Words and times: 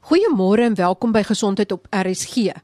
Goeiemôre 0.00 0.64
en 0.64 0.74
welkom 0.74 1.12
by 1.12 1.20
Gesondheid 1.28 1.72
op 1.74 1.84
RSG. 1.92 2.54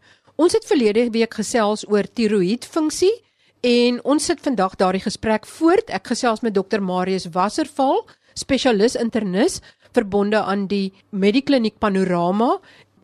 Ons 0.40 0.54
het 0.56 0.65
verlede 0.65 1.02
week 1.13 1.35
gesels 1.36 1.82
oor 1.85 2.06
tiroïedfunksie 2.09 3.12
en 3.60 3.98
ons 4.09 4.24
sit 4.24 4.40
vandag 4.40 4.79
daardie 4.80 5.03
gesprek 5.04 5.45
voort. 5.59 5.93
Ek 5.93 6.09
gesels 6.09 6.41
met 6.41 6.54
dokter 6.57 6.80
Marius 6.80 7.29
Wasserval, 7.35 8.07
spesialis 8.33 8.96
internis 8.96 9.61
verbonde 9.93 10.41
aan 10.41 10.64
die 10.72 10.95
Medikliniek 11.12 11.77
Panorama. 11.79 12.57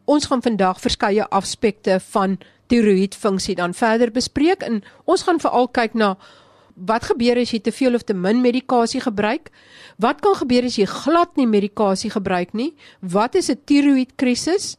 Ons 0.09 0.31
gaan 0.33 0.41
vandag 0.41 0.81
verskeie 0.81 1.29
aspekte 1.29 2.01
van 2.17 2.39
tiroïedfunksie 2.73 3.59
dan 3.61 3.77
verder 3.77 4.15
bespreek 4.17 4.65
en 4.65 4.81
ons 5.05 5.29
gaan 5.29 5.45
veral 5.45 5.69
kyk 5.69 5.93
na 5.93 6.15
wat 6.75 7.05
gebeur 7.05 7.39
as 7.39 7.51
jy 7.51 7.61
te 7.61 7.73
veel 7.73 7.95
of 7.95 8.03
te 8.03 8.15
min 8.15 8.41
medikasie 8.41 9.01
gebruik? 9.01 9.51
Wat 9.99 10.21
kan 10.21 10.35
gebeur 10.35 10.65
as 10.65 10.79
jy 10.79 10.87
glad 10.87 11.37
nie 11.37 11.47
medikasie 11.47 12.11
gebruik 12.11 12.55
nie? 12.55 12.75
Wat 13.01 13.35
is 13.35 13.51
'n 13.51 13.61
tiroïedkrisis? 13.65 14.77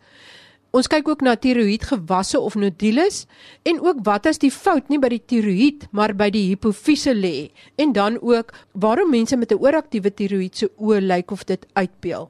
Ons 0.73 0.87
kyk 0.89 1.07
ook 1.07 1.21
na 1.21 1.35
tiroïedgewasse 1.37 2.39
of 2.39 2.55
nodules 2.55 3.27
en 3.61 3.77
ook 3.79 3.99
wat 4.07 4.25
as 4.25 4.39
die 4.41 4.49
fout 4.51 4.89
nie 4.89 4.97
by 4.97 5.11
die 5.13 5.21
tiroïed 5.21 5.85
maar 5.91 6.15
by 6.17 6.31
die 6.33 6.47
hipofise 6.47 7.13
lê 7.13 7.51
en 7.77 7.93
dan 7.93 8.17
ook 8.21 8.49
waarom 8.71 9.11
mense 9.13 9.37
met 9.37 9.51
'n 9.51 9.61
ooraktiewe 9.61 10.09
tiroïed 10.09 10.57
se 10.57 10.71
oë 10.77 10.99
lyk 11.01 11.31
of 11.31 11.45
dit 11.45 11.65
uitbeel. 11.73 12.29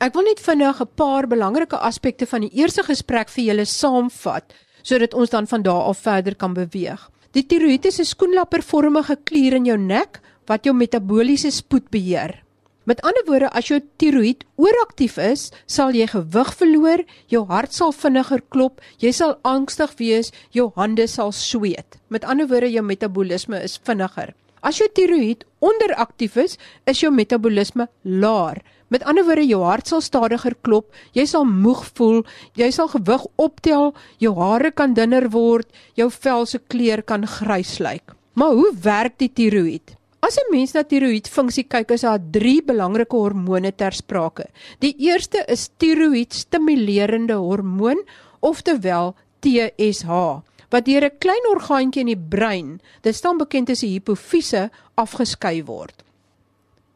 Ek 0.00 0.14
wil 0.14 0.22
net 0.22 0.40
vinnig 0.40 0.80
'n 0.80 0.88
paar 0.94 1.26
belangrike 1.26 1.76
aspekte 1.76 2.26
van 2.26 2.40
die 2.40 2.54
eerste 2.56 2.82
gesprek 2.82 3.28
vir 3.28 3.44
julle 3.44 3.64
saamvat 3.64 4.54
sodat 4.82 5.14
ons 5.14 5.30
dan 5.30 5.46
van 5.46 5.62
daar 5.62 5.82
af 5.92 5.98
verder 5.98 6.34
kan 6.36 6.54
beweeg. 6.54 7.10
Die 7.32 7.46
'n 7.46 8.04
skoenlappervormige 8.04 9.16
klier 9.24 9.54
in 9.54 9.64
jou 9.64 9.78
nek 9.78 10.20
wat 10.46 10.64
jou 10.64 10.74
metabooliese 10.74 11.50
spoed 11.50 11.88
beheer. 11.90 12.42
Met 12.84 13.02
ander 13.02 13.22
woorde, 13.26 13.50
as 13.52 13.68
jou 13.68 13.80
tiroïed 13.98 14.42
ooraktief 14.56 15.16
is, 15.16 15.52
sal 15.66 15.92
jy 15.92 16.06
gewig 16.06 16.54
verloor, 16.54 17.04
jou 17.28 17.44
hart 17.46 17.72
sal 17.72 17.92
vinniger 17.92 18.42
klop, 18.48 18.80
jy 18.98 19.12
sal 19.12 19.38
angstig 19.44 19.94
wees, 19.98 20.32
jou 20.50 20.72
hande 20.74 21.06
sal 21.06 21.30
sweet. 21.30 22.00
Met 22.08 22.24
ander 22.24 22.48
woorde, 22.48 22.72
jou 22.72 22.82
metabolisme 22.82 23.62
is 23.62 23.78
vinniger. 23.78 24.34
As 24.62 24.78
jou 24.78 24.88
tiroïed 24.88 25.44
onderaktief 25.60 26.36
is, 26.36 26.58
is 26.84 27.00
jou 27.00 27.12
metabolisme 27.12 27.86
laer. 28.02 28.58
Met 28.90 29.04
ander 29.06 29.22
woorde, 29.22 29.46
jou 29.46 29.60
hart 29.62 29.86
sal 29.86 30.00
stadiger 30.02 30.56
klop, 30.66 30.88
jy 31.14 31.22
sal 31.30 31.44
moeg 31.46 31.84
voel, 31.94 32.24
jy 32.58 32.72
sal 32.74 32.88
gewig 32.90 33.26
optel, 33.38 33.92
jou 34.18 34.32
hare 34.40 34.72
kan 34.74 34.96
dunner 34.98 35.28
word, 35.30 35.68
jou 35.94 36.08
vel 36.10 36.46
se 36.50 36.58
kleur 36.58 37.04
kan 37.06 37.22
grys 37.38 37.78
lyk. 37.78 38.16
Maar 38.34 38.56
hoe 38.58 38.72
werk 38.82 39.14
die 39.22 39.30
tiroïed? 39.30 39.94
As 40.20 40.36
'n 40.36 40.50
mens 40.50 40.74
na 40.74 40.82
tiroïedfunksie 40.82 41.68
kyk, 41.68 41.90
is 41.90 42.02
daar 42.02 42.18
drie 42.18 42.62
belangrike 42.62 43.16
hormone 43.16 43.72
ter 43.72 43.92
sprake. 43.92 44.46
Die 44.80 44.94
eerste 44.98 45.44
is 45.48 45.70
tiroïed 45.78 46.32
stimulerende 46.32 47.38
hormoon, 47.38 48.02
oftewel 48.40 49.14
TSH, 49.40 50.42
wat 50.70 50.84
deur 50.84 51.04
'n 51.04 51.18
klein 51.18 51.46
orgaantjie 51.54 52.00
in 52.00 52.06
die 52.06 52.26
brein, 52.28 52.80
dit 53.02 53.14
staan 53.14 53.38
bekend 53.38 53.70
as 53.70 53.80
die 53.80 53.94
hipofise, 53.94 54.70
afgeskei 54.96 55.64
word. 55.64 56.02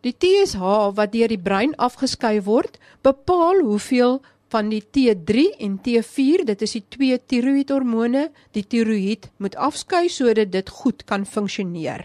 Die 0.04 0.12
TSH 0.12 0.60
wat 0.98 1.14
deur 1.14 1.32
die 1.32 1.40
brein 1.40 1.70
afgeskei 1.80 2.36
word, 2.44 2.76
bepaal 3.00 3.62
hoeveel 3.64 4.18
van 4.52 4.68
die 4.68 4.82
T3 4.84 5.44
en 5.64 5.78
T4, 5.80 6.44
dit 6.50 6.64
is 6.66 6.74
die 6.76 6.82
twee 6.92 7.16
tiroïedhormone, 7.16 8.26
die 8.52 8.66
tiroïed 8.68 9.30
moet 9.40 9.56
afskei 9.56 10.10
sodat 10.12 10.52
dit 10.52 10.68
goed 10.82 11.06
kan 11.08 11.24
funksioneer. 11.24 12.04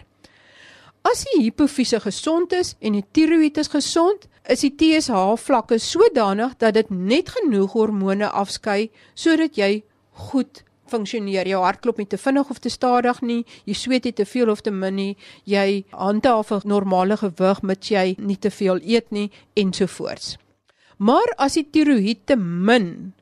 As 1.04 1.26
die 1.28 1.42
hipofise 1.42 2.00
gesond 2.00 2.56
is 2.56 2.72
en 2.80 2.96
die 2.96 3.04
tiroïed 3.04 3.60
is 3.60 3.68
gesond, 3.72 4.24
is 4.48 4.64
die 4.64 4.72
TSH 4.72 5.36
vlakke 5.44 5.76
sodanig 5.80 6.56
dat 6.56 6.80
dit 6.80 6.88
net 6.90 7.28
genoeg 7.36 7.76
hormone 7.76 8.32
afskei 8.32 8.88
sodat 9.12 9.60
jy 9.60 9.82
goed 10.30 10.64
funksioneer. 10.90 11.48
Jou 11.48 11.62
hart 11.64 11.80
klop 11.84 11.98
nie 11.98 12.08
te 12.10 12.18
vinnig 12.20 12.50
of 12.50 12.58
te 12.58 12.70
stadig 12.72 13.22
nie. 13.22 13.44
Jy 13.64 13.74
sweet 13.74 14.08
nie 14.08 14.16
te 14.16 14.26
veel 14.28 14.50
of 14.50 14.62
te 14.66 14.70
min 14.74 14.96
nie. 14.96 15.16
Jy 15.44 15.84
handhaaf 15.90 16.52
'n 16.52 16.68
normale 16.68 17.16
gewig 17.16 17.62
met 17.62 17.90
jy 17.90 18.14
nie 18.18 18.36
te 18.36 18.50
veel 18.50 18.80
eet 18.82 19.10
nie 19.10 19.30
ensovoorts. 19.54 20.36
Maar 20.98 21.32
as 21.38 21.54
die 21.54 21.64
tiroïed 21.64 22.26
te 22.26 22.36
min 22.36 23.12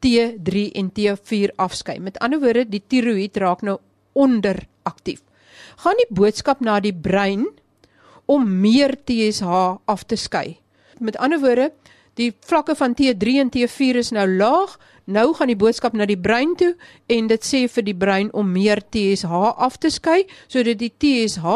T3 0.00 0.70
en 0.74 0.90
T4 0.92 1.52
afskei, 1.56 1.98
met 2.00 2.18
ander 2.18 2.40
woorde 2.40 2.68
die 2.68 2.82
tiroïed 2.86 3.36
raak 3.36 3.62
nou 3.62 3.78
onderaktief. 4.12 5.22
Gaan 5.76 5.98
die 6.00 6.08
boodskap 6.10 6.60
na 6.60 6.80
die 6.80 6.94
brein 6.94 7.46
om 8.26 8.46
meer 8.60 8.96
TSH 9.04 9.82
af 9.84 10.04
te 10.04 10.16
skei. 10.16 10.58
Met 10.98 11.16
ander 11.16 11.40
woorde, 11.40 11.72
die 12.16 12.32
vlakke 12.48 12.74
van 12.76 12.96
T3 12.96 13.40
en 13.44 13.52
T4 13.52 14.02
is 14.02 14.12
nou 14.16 14.26
laag, 14.28 14.78
Nou 15.06 15.30
gaan 15.38 15.52
die 15.52 15.58
boodskap 15.58 15.94
na 15.94 16.06
die 16.08 16.18
brein 16.18 16.56
toe 16.58 16.72
en 17.14 17.28
dit 17.30 17.44
sê 17.46 17.62
vir 17.70 17.84
die 17.86 17.94
brein 17.94 18.30
om 18.34 18.48
meer 18.50 18.80
TSH 18.90 19.52
af 19.62 19.78
te 19.78 19.90
skei 19.94 20.24
sodat 20.50 20.80
die 20.80 20.90
TSH 20.90 21.46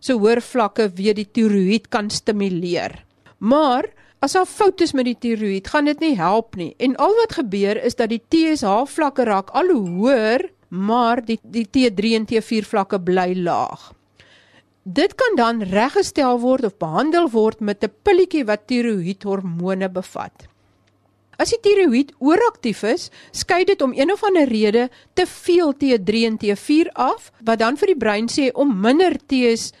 se 0.00 0.16
hoër 0.16 0.40
vlakke 0.40 0.88
weer 0.96 1.16
die 1.16 1.28
tiroïed 1.28 1.90
kan 1.92 2.08
stimuleer. 2.08 3.02
Maar 3.38 3.90
as 4.24 4.32
daar 4.32 4.48
foute 4.48 4.86
is 4.88 4.94
met 4.96 5.04
die 5.04 5.18
tiroïed, 5.20 5.68
gaan 5.68 5.90
dit 5.90 6.00
nie 6.00 6.14
help 6.16 6.56
nie. 6.56 6.72
En 6.80 6.96
al 6.96 7.12
wat 7.20 7.36
gebeur 7.36 7.76
is 7.84 7.98
dat 8.00 8.08
die 8.08 8.22
TSH 8.32 8.88
vlakke 8.96 9.28
raak 9.28 9.52
al 9.52 9.74
hoër, 9.76 10.48
maar 10.72 11.20
die 11.20 11.36
die 11.44 11.66
T3 11.68 12.16
en 12.16 12.24
T4 12.32 12.64
vlakke 12.64 13.02
bly 13.04 13.34
laag. 13.36 13.92
Dit 14.86 15.16
kan 15.18 15.34
dan 15.34 15.62
reggestel 15.66 16.38
word 16.38 16.62
of 16.64 16.76
behandel 16.78 17.26
word 17.30 17.58
met 17.60 17.82
'n 17.82 17.90
pilletjie 18.06 18.44
wat 18.46 18.68
tiroïedhormone 18.70 19.88
bevat. 19.90 20.46
As 21.42 21.50
die 21.50 21.58
tiroïed 21.60 22.12
ooraktief 22.18 22.82
is, 22.82 23.10
skei 23.32 23.64
dit 23.64 23.82
om 23.82 23.92
een 23.92 24.12
of 24.12 24.22
ander 24.22 24.46
rede 24.46 24.88
te 25.14 25.26
veel 25.26 25.74
T3 25.74 26.24
en 26.26 26.38
T4 26.38 26.92
af, 26.94 27.32
wat 27.42 27.58
dan 27.58 27.76
vir 27.76 27.86
die 27.86 27.96
brein 27.96 28.28
sê 28.28 28.52
om 28.54 28.80
minder 28.80 29.16
TSH 29.26 29.72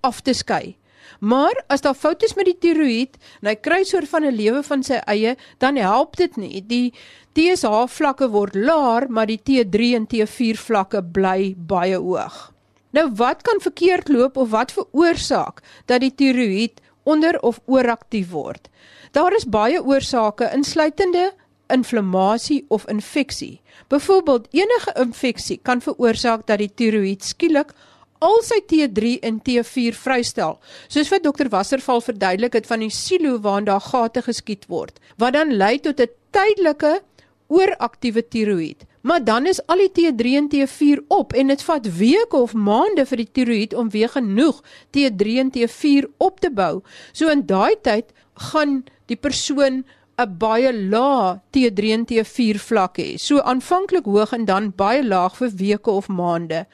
af 0.00 0.20
te 0.20 0.32
skei. 0.32 0.76
Maar 1.20 1.64
as 1.68 1.80
daar 1.80 1.94
foute 1.94 2.24
is 2.24 2.34
met 2.34 2.46
die 2.46 2.58
tiroïed 2.58 3.18
en 3.42 3.48
hy 3.48 3.54
kry 3.54 3.84
soort 3.84 4.08
van 4.08 4.24
'n 4.24 4.36
lewe 4.36 4.62
van 4.62 4.82
sy 4.82 5.02
eie, 5.06 5.36
dan 5.58 5.76
help 5.76 6.16
dit 6.16 6.36
nie. 6.36 6.64
Die 6.66 6.94
TSH 7.34 7.86
vlakke 7.88 8.30
word 8.30 8.54
laer, 8.54 9.10
maar 9.10 9.26
die 9.26 9.40
T3 9.44 9.94
en 9.94 10.06
T4 10.06 10.56
vlakke 10.56 11.02
bly 11.02 11.54
baie 11.56 11.96
hoog. 11.96 12.52
Nou 12.90 13.10
wat 13.14 13.42
kan 13.42 13.60
verkeerd 13.60 14.08
loop 14.08 14.36
of 14.36 14.50
wat 14.50 14.72
veroorsaak 14.72 15.62
dat 15.86 16.00
die 16.00 16.14
tiroïed 16.14 16.80
onder 17.02 17.40
of 17.40 17.60
ooraktief 17.66 18.30
word? 18.30 18.68
Daar 19.12 19.34
is 19.34 19.46
baie 19.46 19.82
oorsake 19.82 20.50
insluitende 20.54 21.32
inflammasie 21.70 22.64
of 22.68 22.88
infeksie. 22.88 23.60
Byvoorbeeld 23.88 24.48
enige 24.50 24.94
infeksie 24.98 25.60
kan 25.62 25.80
veroorsaak 25.80 26.46
dat 26.46 26.58
die 26.58 26.72
tiroïed 26.74 27.24
skielik 27.24 27.72
al 28.20 28.42
sy 28.44 28.58
T3 28.68 29.14
en 29.24 29.38
T4 29.40 29.96
vrystel, 29.96 30.58
soos 30.92 31.08
wat 31.08 31.24
dokter 31.24 31.48
Wasserval 31.48 32.02
verduidelik 32.04 32.58
het 32.58 32.68
van 32.68 32.84
die 32.84 32.92
silo 32.92 33.38
waarin 33.40 33.68
daar 33.70 33.80
gate 33.80 34.22
geskiet 34.26 34.66
word, 34.68 34.98
wat 35.16 35.32
dan 35.38 35.56
lei 35.56 35.78
tot 35.80 36.00
'n 36.00 36.10
tydelike 36.30 37.00
ooraktiewe 37.48 38.22
tiroïed. 38.28 38.84
Maar 39.00 39.24
dan 39.24 39.46
is 39.46 39.66
al 39.66 39.80
die 39.80 39.92
T3 39.96 40.34
en 40.36 40.48
T4 40.52 41.04
op 41.08 41.32
en 41.32 41.46
dit 41.46 41.62
vat 41.62 41.86
weke 41.96 42.36
of 42.36 42.52
maande 42.52 43.06
vir 43.08 43.22
die 43.22 43.30
tiroïed 43.32 43.74
om 43.74 43.88
weer 43.90 44.12
genoeg 44.12 44.60
T3 44.96 45.38
en 45.44 45.52
T4 45.54 46.08
op 46.18 46.40
te 46.40 46.50
bou. 46.52 46.82
So 47.12 47.32
in 47.32 47.46
daai 47.48 47.80
tyd 47.80 48.12
gaan 48.50 48.82
die 49.08 49.16
persoon 49.16 49.84
'n 50.20 50.36
baie 50.38 50.72
lae 50.72 51.40
T3 51.56 51.92
en 51.96 52.04
T4 52.04 52.58
vlak 52.58 52.98
hê. 52.98 53.16
So 53.16 53.40
aanvanklik 53.40 54.04
hoog 54.04 54.32
en 54.32 54.44
dan 54.44 54.72
baie 54.76 55.04
laag 55.04 55.36
vir 55.36 55.50
weke 55.56 55.90
of 55.90 56.08
maande. 56.08 56.66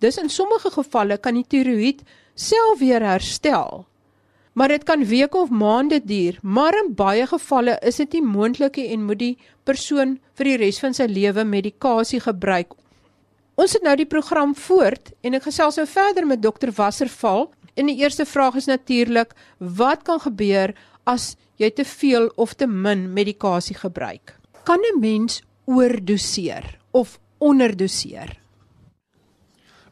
Dis 0.00 0.16
in 0.16 0.28
sommige 0.28 0.70
gevalle 0.70 1.18
kan 1.18 1.34
die 1.34 1.46
tiroïed 1.48 2.02
self 2.34 2.78
weer 2.78 3.02
herstel. 3.02 3.86
Maar 4.56 4.72
dit 4.72 4.84
kan 4.88 5.04
weke 5.04 5.36
of 5.36 5.50
maande 5.52 6.00
duur, 6.04 6.38
maar 6.42 6.72
in 6.78 6.94
baie 6.96 7.26
gevalle 7.28 7.76
is 7.84 7.98
dit 8.00 8.12
nie 8.16 8.22
moontlik 8.24 8.78
en 8.80 9.02
moet 9.04 9.18
die 9.20 9.34
persoon 9.68 10.14
vir 10.38 10.48
die 10.48 10.56
res 10.62 10.78
van 10.80 10.94
sy 10.96 11.04
lewe 11.10 11.44
medikasie 11.44 12.22
gebruik. 12.24 12.72
Ons 13.60 13.76
het 13.76 13.84
nou 13.84 13.92
die 14.00 14.08
program 14.08 14.54
voort 14.56 15.12
en 15.20 15.36
ek 15.36 15.44
gesels 15.50 15.76
nou 15.76 15.84
verder 15.88 16.24
met 16.28 16.40
dokter 16.44 16.72
Wasserval. 16.76 17.50
En 17.76 17.90
die 17.90 17.98
eerste 18.00 18.24
vraag 18.24 18.56
is 18.56 18.68
natuurlik, 18.68 19.34
wat 19.60 20.06
kan 20.08 20.22
gebeur 20.24 20.72
as 21.04 21.34
jy 21.60 21.68
te 21.76 21.84
veel 21.84 22.30
of 22.40 22.54
te 22.56 22.66
min 22.66 23.10
medikasie 23.12 23.76
gebruik. 23.76 24.38
Kan 24.64 24.80
'n 24.80 25.00
mens 25.00 25.42
oordoseer 25.64 26.78
of 26.90 27.18
onderdoseer? 27.38 28.38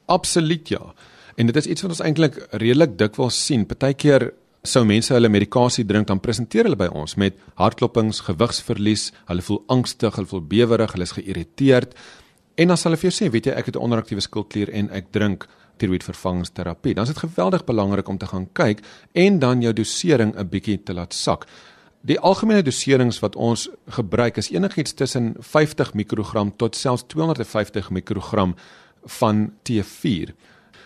Absoluut 0.07 0.69
ja. 0.69 0.95
En 1.37 1.47
dit 1.47 1.57
is 1.57 1.67
iets 1.67 1.83
wat 1.83 1.91
ons 1.91 2.01
eintlik 2.01 2.47
redelik 2.51 2.99
dikwels 2.99 3.45
sien. 3.45 3.67
Partykeer 3.67 4.33
sou 4.65 4.85
mense 4.89 5.13
hulle 5.13 5.29
medikasie 5.29 5.85
drink 5.85 6.09
dan 6.09 6.21
presenteer 6.25 6.65
hulle 6.65 6.79
by 6.81 6.89
ons 6.97 7.17
met 7.21 7.37
hartklopings, 7.61 8.23
gewigsverlies, 8.25 9.11
hulle 9.29 9.45
voel 9.45 9.61
angstig, 9.69 10.17
hulle 10.17 10.31
voel 10.31 10.45
bewerig, 10.49 10.95
hulle 10.97 11.05
is 11.05 11.13
geïrriteerd. 11.19 11.93
En 12.57 12.71
dan 12.73 12.81
sal 12.81 12.93
hulle 12.93 13.03
vir 13.03 13.11
jou 13.11 13.17
sê, 13.19 13.31
weet 13.33 13.51
jy, 13.51 13.53
ek 13.53 13.67
het 13.67 13.77
'n 13.77 13.85
onderaktiewe 13.85 14.25
skildklier 14.25 14.71
en 14.73 14.91
ek 14.91 15.13
drink 15.13 15.47
tiroïedvervangingsterapie. 15.79 16.95
Dan 16.95 17.05
is 17.05 17.13
dit 17.13 17.19
geweldig 17.19 17.65
belangrik 17.65 18.09
om 18.09 18.19
te 18.19 18.27
gaan 18.27 18.49
kyk 18.53 18.81
en 19.13 19.39
dan 19.39 19.61
jou 19.61 19.73
dosering 19.73 20.35
'n 20.37 20.49
bietjie 20.49 20.83
te 20.83 20.95
laat 20.95 21.13
sak. 21.13 21.47
Die 22.05 22.21
algemene 22.21 22.63
doserings 22.63 23.21
wat 23.21 23.37
ons 23.37 23.69
gebruik 23.89 24.37
is 24.37 24.51
enigiets 24.51 24.95
tussen 24.95 25.35
50 25.41 25.95
mikrogram 25.95 26.57
tot 26.57 26.77
selfs 26.77 27.05
250 27.07 27.91
mikrogram 27.91 28.55
van 29.05 29.53
T4. 29.63 30.35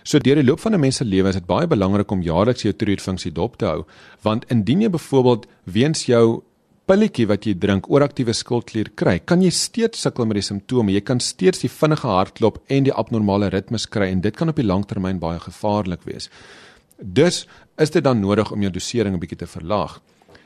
So 0.08 0.16
deur 0.24 0.38
die 0.40 0.46
loop 0.46 0.60
van 0.64 0.72
'n 0.72 0.80
mens 0.80 0.96
se 0.96 1.04
lewe 1.04 1.28
is 1.28 1.34
dit 1.34 1.46
baie 1.46 1.66
belangrik 1.66 2.10
om 2.10 2.22
jaarliks 2.22 2.62
jou 2.62 2.72
tiroïedfunksie 2.72 3.32
dop 3.32 3.58
te 3.58 3.66
hou, 3.66 3.84
want 4.22 4.44
indien 4.48 4.80
jy 4.80 4.88
byvoorbeeld 4.88 5.46
weens 5.64 6.06
jou 6.06 6.42
pilletjie 6.86 7.26
wat 7.26 7.44
jy 7.44 7.54
drink 7.54 7.90
ooraktiewe 7.90 8.32
skildklier 8.32 8.88
kry, 8.94 9.18
kan 9.18 9.42
jy 9.42 9.50
steeds 9.50 10.00
sukkel 10.00 10.24
met 10.24 10.36
die 10.36 10.42
simptome. 10.42 10.92
Jy 10.92 11.00
kan 11.00 11.20
steeds 11.20 11.58
die 11.58 11.68
vinnige 11.68 12.06
hartklop 12.06 12.58
en 12.68 12.84
die 12.84 12.92
abnormale 12.92 13.50
ritmes 13.50 13.86
kry 13.86 14.08
en 14.08 14.20
dit 14.20 14.36
kan 14.36 14.48
op 14.48 14.56
die 14.56 14.64
langtermyn 14.64 15.18
baie 15.18 15.38
gevaarlik 15.38 16.02
wees. 16.04 16.30
Dus 16.96 17.46
is 17.76 17.90
dit 17.90 18.04
dan 18.04 18.20
nodig 18.20 18.50
om 18.50 18.62
jou 18.62 18.70
dosering 18.70 19.14
'n 19.14 19.20
bietjie 19.20 19.38
te 19.38 19.46
verlaag. 19.46 20.00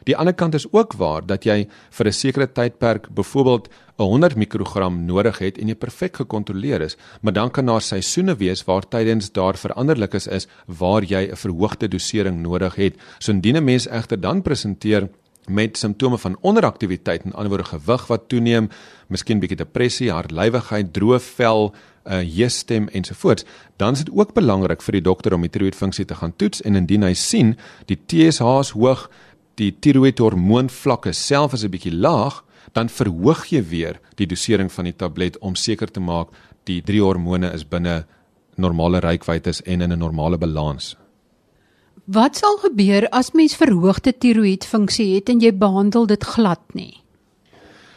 Die 0.04 0.16
ander 0.16 0.34
kant 0.34 0.54
is 0.54 0.66
ook 0.72 0.92
waar 0.98 1.26
dat 1.26 1.44
jy 1.44 1.68
vir 1.90 2.06
'n 2.06 2.12
sekere 2.12 2.52
tydperk 2.52 3.08
byvoorbeeld 3.14 3.68
100 3.96 4.36
mikrogram 4.36 5.04
nodig 5.04 5.38
het 5.38 5.58
en 5.58 5.68
jy 5.68 5.74
perfek 5.74 6.16
gekontroleer 6.16 6.80
is, 6.80 6.96
maar 7.20 7.32
dan 7.32 7.50
kan 7.50 7.66
daar 7.66 7.80
seisoene 7.80 8.36
wees 8.36 8.64
waar 8.64 8.88
tydens 8.88 9.32
daar 9.32 9.56
veranderlikes 9.56 10.26
is 10.26 10.48
waar 10.66 11.02
jy 11.02 11.30
'n 11.30 11.36
verhoogde 11.36 11.88
dosering 11.88 12.42
nodig 12.42 12.74
het. 12.74 12.94
So 13.18 13.32
indien 13.32 13.56
'n 13.56 13.64
mens 13.64 13.88
egter 13.88 14.20
dan 14.20 14.42
presenteer 14.42 15.08
met 15.48 15.78
simptome 15.78 16.18
van 16.18 16.36
onderaktiwiteit, 16.40 17.22
en 17.22 17.32
anderswoorde 17.32 17.68
gewig 17.68 18.06
wat 18.06 18.28
toeneem, 18.28 18.68
miskien 19.06 19.40
bietjie 19.42 19.56
depressie, 19.56 20.10
hartlywigheid, 20.10 20.92
droë 20.92 21.18
vel, 21.20 21.74
'n 22.04 22.12
uh, 22.12 22.36
jeesstem 22.36 22.88
ensovoorts, 22.88 23.44
dan 23.76 23.92
is 23.92 23.98
dit 24.04 24.10
ook 24.14 24.34
belangrik 24.34 24.82
vir 24.82 24.92
die 24.92 25.02
dokter 25.02 25.34
om 25.34 25.40
die 25.40 25.50
tiroïedfunksie 25.50 26.04
te 26.04 26.14
gaan 26.14 26.36
toets 26.36 26.62
en 26.62 26.74
indien 26.74 27.02
hy 27.02 27.14
sien 27.14 27.56
die 27.86 27.98
TSH 28.06 28.58
is 28.60 28.70
hoog, 28.70 29.10
die 29.62 29.72
tiroïedhormoonvlakke 29.84 31.12
self 31.14 31.54
is 31.56 31.64
'n 31.64 31.70
bietjie 31.70 31.94
laag, 31.94 32.42
dan 32.72 32.88
verhoog 32.88 33.46
jy 33.50 33.62
weer 33.62 34.00
die 34.16 34.26
dosering 34.26 34.72
van 34.72 34.84
die 34.84 34.96
tablet 34.96 35.38
om 35.38 35.54
seker 35.54 35.90
te 35.90 36.00
maak 36.00 36.28
die 36.64 36.80
drie 36.82 37.02
hormone 37.02 37.52
is 37.52 37.64
binne 37.64 38.04
normale 38.56 39.00
reikwytes 39.00 39.62
en 39.62 39.80
in 39.80 39.92
'n 39.92 39.98
normale 39.98 40.38
balans. 40.38 40.96
Wat 42.04 42.36
sal 42.36 42.58
gebeur 42.58 43.08
as 43.08 43.32
mens 43.32 43.56
verhoogde 43.56 44.12
tiroïedfunksie 44.12 45.14
het 45.14 45.28
en 45.28 45.40
jy 45.40 45.52
behandel 45.52 46.06
dit 46.06 46.24
glad 46.24 46.60
nie? 46.74 47.02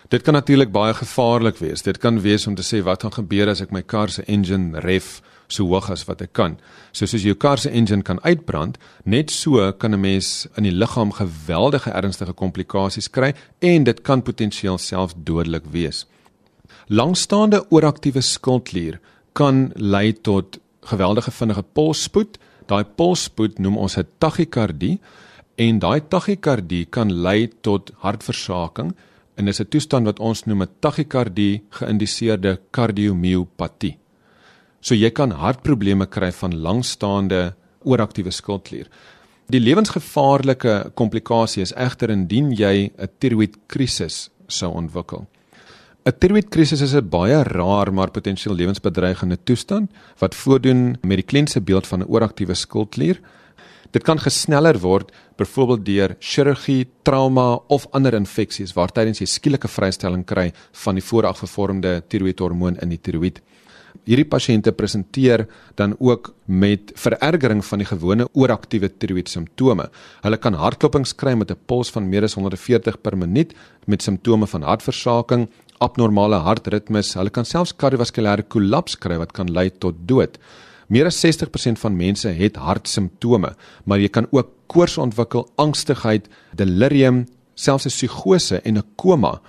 Dit 0.09 0.21
kan 0.21 0.33
natuurlik 0.33 0.71
baie 0.71 0.93
gevaarlik 0.93 1.57
wees. 1.57 1.81
Dit 1.81 1.97
kan 1.97 2.21
wees 2.21 2.47
om 2.47 2.55
te 2.55 2.61
sê 2.61 2.83
wat 2.83 3.01
gaan 3.01 3.11
gebeur 3.11 3.49
as 3.49 3.61
ek 3.61 3.71
my 3.71 3.81
kar 3.81 4.09
se 4.09 4.23
engine 4.27 4.79
ref 4.79 5.21
so 5.47 5.65
hoog 5.65 5.89
as 5.89 6.05
wat 6.05 6.21
ek 6.21 6.33
kan. 6.33 6.57
So 6.91 7.05
soos 7.05 7.23
jou 7.23 7.35
kar 7.35 7.57
se 7.57 7.69
engine 7.69 8.03
kan 8.03 8.19
uitbrand, 8.23 8.77
net 9.03 9.31
so 9.31 9.71
kan 9.71 9.93
'n 9.93 10.01
mens 10.01 10.47
in 10.57 10.63
die 10.63 10.71
liggaam 10.71 11.11
geweldige 11.11 11.91
ernstige 11.91 12.33
komplikasies 12.33 13.09
kry 13.09 13.33
en 13.59 13.83
dit 13.83 14.01
kan 14.01 14.21
potensieel 14.21 14.77
self 14.77 15.13
dodelik 15.17 15.63
wees. 15.71 16.05
Langstaande 16.87 17.65
ooraktiewe 17.69 18.21
skildklier 18.21 18.99
kan 19.33 19.71
lei 19.75 20.13
tot 20.13 20.59
geweldige 20.81 21.31
vinnige 21.31 21.63
polsspoed. 21.73 22.37
Daai 22.65 22.83
polsspoed 22.83 23.59
noem 23.59 23.77
ons 23.77 23.97
'n 23.97 24.07
tachykardie 24.17 24.99
en 25.55 25.79
daai 25.79 26.01
tachykardie 26.07 26.85
kan 26.85 27.11
lei 27.11 27.49
tot 27.61 27.91
hartversaking 28.03 28.95
en 29.35 29.45
dis 29.45 29.59
'n 29.59 29.69
toestand 29.69 30.05
wat 30.05 30.19
ons 30.19 30.45
noem 30.45 30.61
'n 30.61 30.69
tachykardie 30.79 31.63
geïndiseerde 31.69 32.59
kardiomiopatie. 32.71 33.97
So 34.85 34.93
jy 34.93 35.09
kan 35.17 35.31
hartprobleme 35.33 36.05
kry 36.13 36.27
van 36.43 36.51
langstaande 36.61 37.55
ooraktiewe 37.89 38.29
skildklier. 38.29 38.85
Die 39.49 39.57
lewensgevaarlike 39.57 40.91
komplikasie 40.93 41.63
is 41.63 41.73
egter 41.73 42.11
indien 42.13 42.51
jy 42.53 42.91
'n 42.93 43.09
tiroïedkrisis 43.19 44.29
sou 44.47 44.69
ontwikkel. 44.69 45.25
'n 46.05 46.13
Tiroïedkrisis 46.19 46.81
is 46.81 46.93
'n 46.93 47.09
baie 47.09 47.43
raar 47.43 47.91
maar 47.91 48.11
potensieel 48.11 48.55
lewensbedreigende 48.55 49.37
toestand 49.43 49.89
wat 50.19 50.35
voordoen 50.35 50.97
met 51.01 51.17
die 51.17 51.29
kliniese 51.31 51.61
beeld 51.61 51.87
van 51.87 52.01
'n 52.01 52.07
ooraktiewe 52.07 52.53
skildklier. 52.53 53.19
Dit 53.91 54.03
kan 54.03 54.19
gesneller 54.19 54.77
word 54.79 55.11
byvoorbeeld 55.37 55.85
deur 55.85 56.15
chirurgie, 56.19 56.87
trauma 57.03 57.59
of 57.69 57.87
ander 57.91 58.13
infeksies 58.13 58.73
waar 58.73 58.91
tydens 58.91 59.19
jy 59.19 59.25
skielike 59.25 59.67
vrystelling 59.67 60.25
kry 60.25 60.53
van 60.71 60.95
die 60.95 61.03
vooraf 61.03 61.39
gevormde 61.39 62.03
tiroïedhormoon 62.07 62.77
in 62.81 62.89
die 62.89 63.01
tiroïed. 63.01 63.41
Hierdie 64.05 64.27
pasiënte 64.29 64.69
presenteer 64.77 65.47
dan 65.79 65.95
ook 65.97 66.29
met 66.45 66.91
verergering 66.93 67.63
van 67.65 67.81
die 67.81 67.87
gewone 67.89 68.27
ooraktiewe 68.37 68.91
tiroïed 69.01 69.31
simptome. 69.31 69.87
Hulle 70.21 70.37
kan 70.37 70.53
hartklopings 70.53 71.15
kry 71.17 71.33
met 71.33 71.51
'n 71.51 71.57
puls 71.65 71.89
van 71.89 72.09
meer 72.09 72.23
as 72.23 72.35
140 72.35 73.01
per 73.01 73.17
minuut 73.17 73.53
met 73.87 74.01
simptome 74.01 74.47
van 74.47 74.61
hartversaking, 74.61 75.49
abnormale 75.79 76.35
hartritmes. 76.35 77.13
Hulle 77.13 77.29
kan 77.29 77.45
selfs 77.45 77.73
kardiovaskulêre 77.73 78.43
kollaps 78.47 78.95
kry 78.95 79.17
wat 79.17 79.33
kan 79.33 79.51
lei 79.51 79.69
tot 79.69 79.95
dood. 80.05 80.37
Meer 80.87 81.05
as 81.05 81.19
60% 81.25 81.79
van 81.79 81.97
mense 81.97 82.29
het 82.29 82.55
hartsimptome, 82.55 83.55
maar 83.85 83.99
jy 83.99 84.09
kan 84.09 84.27
ook 84.31 84.51
koors 84.67 84.97
ontwikkel, 84.97 85.49
angstigheid, 85.55 86.29
delirium, 86.53 87.25
selfs 87.55 87.85
'n 87.85 87.89
psigose 87.89 88.61
en 88.61 88.77
'n 88.77 88.83
koma. 88.95 89.41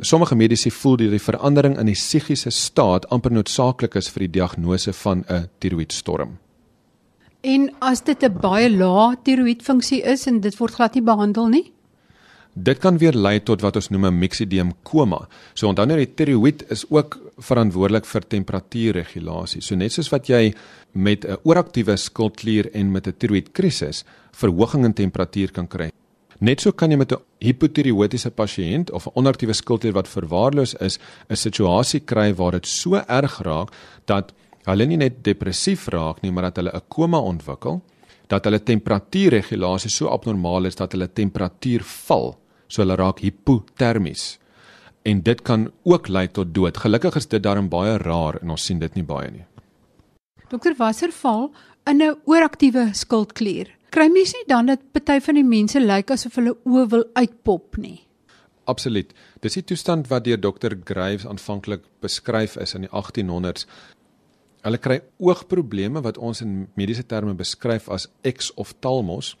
Sommige 0.00 0.34
mediese 0.34 0.70
voel 0.70 0.96
dat 0.96 1.10
die 1.10 1.22
verandering 1.22 1.78
in 1.78 1.86
die 1.86 1.98
psigiese 1.98 2.50
staat 2.50 3.06
amper 3.14 3.32
noodsaaklik 3.32 3.94
is 3.94 4.08
vir 4.08 4.26
die 4.26 4.32
diagnose 4.40 4.92
van 4.92 5.24
'n 5.28 5.48
tiroïedstorm. 5.58 6.38
En 7.42 7.70
as 7.80 8.02
dit 8.02 8.22
'n 8.22 8.40
baie 8.40 8.70
lae 8.70 9.16
tiroïedfunksie 9.22 10.02
is 10.02 10.26
en 10.26 10.40
dit 10.40 10.56
word 10.56 10.74
glad 10.74 10.94
nie 10.94 11.02
behandel 11.02 11.48
nie? 11.48 11.72
Dit 12.54 12.78
kan 12.78 12.98
weer 12.98 13.12
lei 13.12 13.40
tot 13.42 13.60
wat 13.60 13.76
ons 13.76 13.90
noem 13.90 14.06
'n 14.06 14.18
myxedem 14.18 14.72
koma. 14.82 15.28
So 15.54 15.68
onthou 15.68 15.86
net 15.86 15.96
die 15.96 16.14
tiroïed 16.14 16.70
is 16.70 16.84
ook 16.90 17.18
verantwoordelik 17.38 18.06
vir 18.06 18.20
temperatuurregulasie. 18.28 19.60
So 19.60 19.74
net 19.74 19.92
soos 19.92 20.08
wat 20.10 20.26
jy 20.26 20.54
met 20.92 21.24
'n 21.24 21.36
ooraktiewe 21.42 21.96
skildklier 21.96 22.70
en 22.74 22.92
met 22.92 23.06
'n 23.06 23.14
tiroïedkrisis 23.18 24.04
verhoging 24.32 24.84
in 24.84 24.94
temperatuur 24.94 25.50
kan 25.52 25.68
kry, 25.68 25.90
Net 26.40 26.60
so 26.60 26.72
kan 26.72 26.90
jy 26.90 26.96
met 26.96 27.12
'n 27.12 27.22
hipotiroïdiese 27.40 28.30
pasiënt 28.30 28.90
of 28.90 29.06
'n 29.06 29.12
onaktiewe 29.14 29.52
skildklier 29.52 29.94
wat 29.94 30.08
verwaarloos 30.08 30.74
is, 30.74 30.98
'n 31.30 31.36
situasie 31.36 32.00
kry 32.00 32.34
waar 32.34 32.52
dit 32.52 32.66
so 32.66 32.94
erg 32.94 33.38
raak 33.42 33.70
dat 34.06 34.32
hulle 34.64 34.86
nie 34.86 34.96
net 34.96 35.24
depressief 35.24 35.88
raak 35.88 36.22
nie, 36.22 36.32
maar 36.32 36.42
dat 36.42 36.56
hulle 36.56 36.72
'n 36.74 36.82
koma 36.88 37.18
ontwikkel, 37.18 37.82
dat 38.28 38.44
hulle 38.44 38.62
temperatuurregulasie 38.62 39.90
so 39.90 40.08
abnormaal 40.08 40.64
is 40.64 40.76
dat 40.76 40.92
hulle 40.92 41.08
temperatuur 41.12 41.82
val, 41.82 42.38
so 42.68 42.82
hulle 42.82 42.96
raak 42.96 43.20
hipotermies. 43.20 44.38
En 45.04 45.22
dit 45.22 45.42
kan 45.42 45.70
ook 45.82 46.08
lei 46.08 46.28
tot 46.28 46.54
dood. 46.54 46.76
Gelukkig 46.76 47.16
is 47.16 47.26
dit 47.26 47.42
daarom 47.42 47.68
baie 47.68 47.98
rar 47.98 48.38
en 48.42 48.50
ons 48.50 48.64
sien 48.64 48.78
dit 48.78 48.94
nie 48.94 49.04
baie 49.04 49.30
nie. 49.30 49.44
Dokter 50.48 50.74
Wasserval 50.78 51.50
in 51.86 52.02
'n 52.02 52.16
ooraktiewe 52.24 52.88
skildklier 52.92 53.68
kry 53.94 54.08
mens 54.10 54.34
nie 54.34 54.46
dan 54.50 54.66
dat 54.70 54.82
party 54.94 55.20
van 55.22 55.38
die 55.38 55.46
mense 55.46 55.80
lyk 55.80 56.10
asof 56.10 56.40
hulle 56.40 56.56
oë 56.66 56.88
wil 56.90 57.04
uitpop 57.14 57.78
nie. 57.78 58.00
Absoluut. 58.70 59.10
Dis 59.44 59.58
die 59.58 59.66
toestand 59.70 60.08
wat 60.10 60.24
deur 60.26 60.40
Dr. 60.40 60.74
Graves 60.88 61.26
aanvanklik 61.28 61.84
beskryf 62.02 62.56
is 62.60 62.74
in 62.74 62.86
die 62.86 62.90
1800s. 62.90 63.68
Hulle 64.64 64.80
kry 64.80 65.02
oogprobleme 65.20 66.00
wat 66.04 66.18
ons 66.18 66.40
in 66.40 66.64
mediese 66.80 67.04
terme 67.06 67.36
beskryf 67.36 67.90
as 67.92 68.08
exophthalmos. 68.24 69.34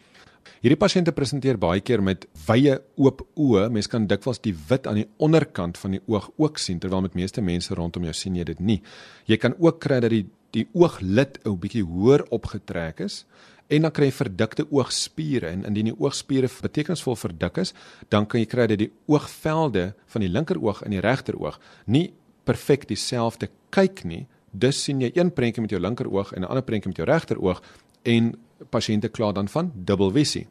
Hierdie 0.60 0.78
pasiënte 0.80 1.14
presenteer 1.16 1.56
baie 1.60 1.80
keer 1.80 2.04
met 2.04 2.26
wye 2.46 2.76
oop 3.00 3.24
oë. 3.40 3.70
Mens 3.72 3.88
kan 3.88 4.06
dikwels 4.06 4.42
die 4.44 4.52
wit 4.68 4.86
aan 4.86 5.00
die 5.00 5.08
onderkant 5.24 5.80
van 5.80 5.96
die 5.96 6.02
oog 6.04 6.28
ook 6.36 6.60
sien 6.60 6.78
terwyl 6.80 7.06
met 7.06 7.16
meeste 7.16 7.42
mense 7.42 7.74
rondom 7.74 8.04
jou 8.04 8.14
sien 8.16 8.36
jy 8.36 8.44
dit 8.52 8.60
nie. 8.60 8.82
Jy 9.26 9.40
kan 9.40 9.56
ook 9.58 9.80
kry 9.82 10.02
dat 10.04 10.12
die 10.12 10.26
die 10.54 10.68
ooglid 10.70 11.40
'n 11.42 11.58
bietjie 11.58 11.82
hoër 11.82 12.22
opgetrek 12.30 13.00
is 13.00 13.24
en 13.68 13.86
dan 13.86 13.92
kry 13.94 14.10
jy 14.10 14.16
verdikte 14.18 14.66
oogspiere 14.70 15.48
en 15.48 15.64
indien 15.68 15.90
die 15.90 15.96
oogspiere 15.96 16.50
betekenisvol 16.62 17.16
verdik 17.16 17.58
is, 17.62 17.72
dan 18.12 18.26
kan 18.26 18.42
jy 18.42 18.48
kry 18.50 18.66
dat 18.70 18.78
die 18.82 18.90
oogvelde 19.10 19.92
van 20.12 20.24
die 20.24 20.30
linkeroog 20.32 20.82
en 20.84 20.96
die 20.96 21.04
regteroog 21.04 21.60
nie 21.86 22.12
perfek 22.44 22.88
dieselfde 22.88 23.48
kyk 23.74 24.04
nie. 24.04 24.26
Dus 24.52 24.82
sien 24.84 25.00
jy 25.00 25.10
een 25.14 25.32
prentjie 25.34 25.64
met 25.64 25.72
jou 25.72 25.80
linkeroog 25.80 26.32
en 26.32 26.42
'n 26.42 26.48
ander 26.48 26.62
prentjie 26.62 26.88
met 26.88 26.96
jou 26.96 27.08
regteroog 27.08 27.62
en 28.02 28.34
pasiënte 28.70 29.08
kla 29.08 29.32
dan 29.32 29.48
van 29.48 29.72
dubbelvisie. 29.74 30.46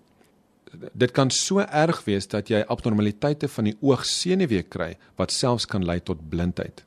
Dit 0.93 1.11
kan 1.11 1.29
so 1.29 1.59
erg 1.59 2.03
wees 2.05 2.27
dat 2.27 2.49
jy 2.49 2.63
abnormaliteite 2.67 3.47
van 3.47 3.63
die 3.63 3.77
oogsenuwee 3.81 4.63
kry 4.63 4.97
wat 5.15 5.31
selfs 5.31 5.65
kan 5.65 5.85
lei 5.85 5.99
tot 5.99 6.29
blindheid. 6.29 6.83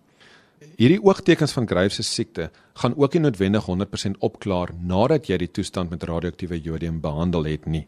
Hierdie 0.57 1.03
oogtekens 1.05 1.53
van 1.53 1.67
Graves 1.69 1.99
se 1.99 2.03
siekte 2.03 2.49
gaan 2.81 2.95
ook 2.97 3.13
nie 3.13 3.21
noodwendig 3.27 3.67
100% 3.69 4.23
opklaar 4.25 4.71
nadat 4.81 5.29
jy 5.29 5.37
die 5.43 5.51
toestand 5.53 5.91
met 5.93 6.07
radioaktiewe 6.09 6.57
jodium 6.65 7.01
behandel 7.01 7.45
het 7.45 7.67
nie. 7.69 7.85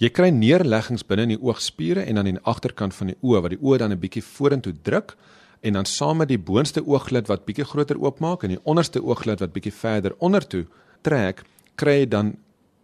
Jy 0.00 0.08
kry 0.14 0.30
neerleggings 0.32 1.04
binne 1.04 1.26
in 1.26 1.34
die 1.34 1.40
oogspiere 1.42 2.06
en 2.08 2.20
aan 2.20 2.30
die 2.30 2.40
agterkant 2.48 2.96
van 2.96 3.12
die 3.12 3.18
oë 3.20 3.42
wat 3.44 3.52
die 3.52 3.60
oë 3.60 3.78
dan 3.82 3.92
'n 3.92 4.00
bietjie 4.00 4.24
vorentoe 4.24 4.72
druk 4.82 5.16
en 5.60 5.72
dan 5.72 5.84
saam 5.84 6.16
met 6.16 6.28
die 6.28 6.38
boonste 6.38 6.80
ooglid 6.86 7.28
wat 7.28 7.44
bietjie 7.44 7.64
groter 7.64 8.00
oopmaak 8.00 8.44
en 8.44 8.50
die 8.50 8.64
onderste 8.64 9.02
ooglid 9.02 9.40
wat 9.40 9.52
bietjie 9.52 9.72
verder 9.72 10.14
ondertoe 10.18 10.66
trek, 11.02 11.44
kry 11.74 12.00
jy 12.00 12.08
dan 12.08 12.36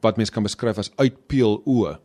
wat 0.03 0.17
mens 0.17 0.31
kan 0.31 0.43
beskryf 0.43 0.79
as 0.79 0.93
uitpeel 0.97 1.63
oë 1.65 1.99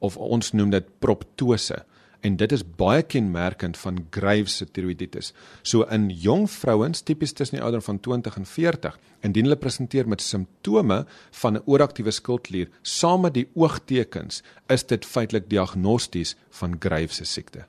of 0.00 0.16
ons 0.16 0.52
noem 0.52 0.70
dit 0.70 0.84
proptose 0.98 1.84
en 2.26 2.36
dit 2.40 2.52
is 2.52 2.64
baie 2.80 3.04
kenmerkend 3.06 3.78
van 3.78 4.00
Graves 4.14 4.58
se 4.58 4.66
tiroïditis. 4.66 5.32
So 5.62 5.86
in 5.92 6.08
jong 6.10 6.48
vrouens 6.50 7.04
tipies 7.06 7.34
tussen 7.36 7.58
die 7.58 7.62
ouderdom 7.64 7.86
van 7.86 8.00
20 8.08 8.40
en 8.40 8.48
40, 8.50 8.98
indien 9.26 9.48
hulle 9.48 9.60
presenteer 9.60 10.08
met 10.10 10.24
simptome 10.24 11.04
van 11.42 11.56
'n 11.56 11.62
ooraktiewe 11.66 12.10
skildklier 12.10 12.68
saam 12.82 13.20
met 13.22 13.34
die 13.34 13.48
oogtekens, 13.54 14.42
is 14.68 14.84
dit 14.84 15.04
feitelik 15.04 15.48
diagnosties 15.48 16.36
van 16.50 16.76
Graves 16.80 17.16
se 17.16 17.24
siekte. 17.24 17.66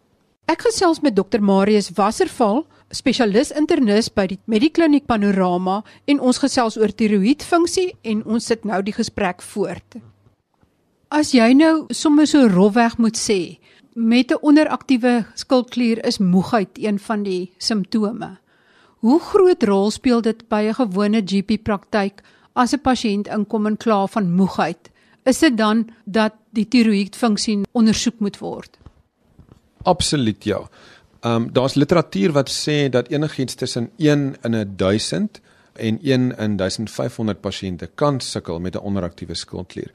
Ek 0.47 0.61
gesels 0.61 1.01
met 1.01 1.15
dokter 1.15 1.43
Marius 1.43 1.89
Wasserval, 1.89 2.65
spesialis 2.91 3.51
internis 3.51 4.07
by 4.09 4.27
die 4.27 4.39
Medikliniek 4.45 5.05
Panorama 5.05 5.83
en 6.05 6.19
ons 6.19 6.37
gesels 6.37 6.77
oor 6.77 6.93
tiroïedfunksie 6.95 7.95
en 8.01 8.23
ons 8.25 8.45
sit 8.45 8.63
nou 8.63 8.81
die 8.81 8.93
gesprek 8.93 9.41
voort. 9.41 9.97
As 11.11 11.31
jy 11.31 11.53
nou 11.53 11.85
sommer 11.89 12.27
so 12.27 12.47
rofweg 12.47 12.97
moet 12.97 13.17
sê, 13.19 13.59
met 13.98 14.32
'n 14.32 14.38
onderaktiewe 14.42 15.25
skildklier 15.34 16.06
is 16.06 16.18
moegheid 16.18 16.70
een 16.74 17.00
van 17.00 17.24
die 17.24 17.51
simptome. 17.58 18.38
Hoe 18.98 19.20
groot 19.20 19.63
rol 19.63 19.92
speel 19.92 20.22
dit 20.22 20.48
by 20.48 20.62
'n 20.70 20.74
gewone 20.74 21.22
GP 21.25 21.63
praktyk 21.63 22.22
as 22.54 22.74
'n 22.74 22.82
pasiënt 22.82 23.27
inkom 23.27 23.66
en 23.66 23.77
kla 23.77 24.08
van 24.08 24.32
moegheid? 24.32 24.89
Is 25.24 25.39
dit 25.39 25.58
dan 25.58 25.89
dat 26.06 26.34
die 26.50 26.68
tiroïedfunksie 26.68 27.62
ondersoek 27.72 28.20
moet 28.20 28.38
word? 28.38 28.77
Absoluut 29.82 30.44
ja. 30.44 30.70
Ehm 31.20 31.34
um, 31.34 31.54
daar's 31.54 31.74
literatuur 31.74 32.32
wat 32.32 32.50
sê 32.50 32.89
dat 32.89 33.08
enigiets 33.08 33.56
tussen 33.56 33.89
1 33.98 34.36
in 34.42 34.56
'n 34.56 34.74
1000 34.75 35.42
en 35.74 36.00
1 36.01 36.38
in 36.38 36.56
1500 36.58 37.42
pasiënte 37.42 37.89
kan 37.96 38.20
sukkel 38.20 38.60
met 38.60 38.75
'n 38.75 38.80
onderaktiewe 38.80 39.34
skildklier. 39.34 39.92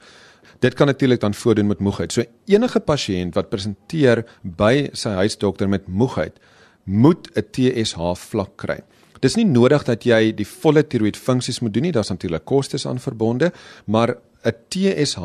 Dit 0.63 0.73
kan 0.73 0.87
natuurlik 0.87 1.19
dan 1.19 1.33
voordoen 1.33 1.67
met 1.67 1.79
moegheid. 1.79 2.11
So 2.11 2.23
enige 2.45 2.79
pasiënt 2.79 3.35
wat 3.35 3.49
presenteer 3.51 4.23
by 4.41 4.87
sy 4.95 5.11
huisdokter 5.19 5.67
met 5.67 5.87
moegheid, 5.87 6.39
moet 6.83 7.27
'n 7.35 7.43
TSH 7.51 7.99
vlak 8.15 8.55
kry. 8.55 8.79
Dis 9.19 9.35
nie 9.35 9.45
nodig 9.45 9.83
dat 9.83 10.03
jy 10.03 10.31
die 10.35 10.47
volle 10.47 10.83
tiroïed 10.87 11.17
funksies 11.17 11.59
moet 11.59 11.73
doen 11.73 11.83
nie, 11.83 11.91
daar's 11.91 12.09
natuurlik 12.09 12.45
kostes 12.45 12.85
aan 12.85 12.99
verbonde, 12.99 13.51
maar 13.85 14.15
'n 14.43 14.53
TSH 14.69 15.19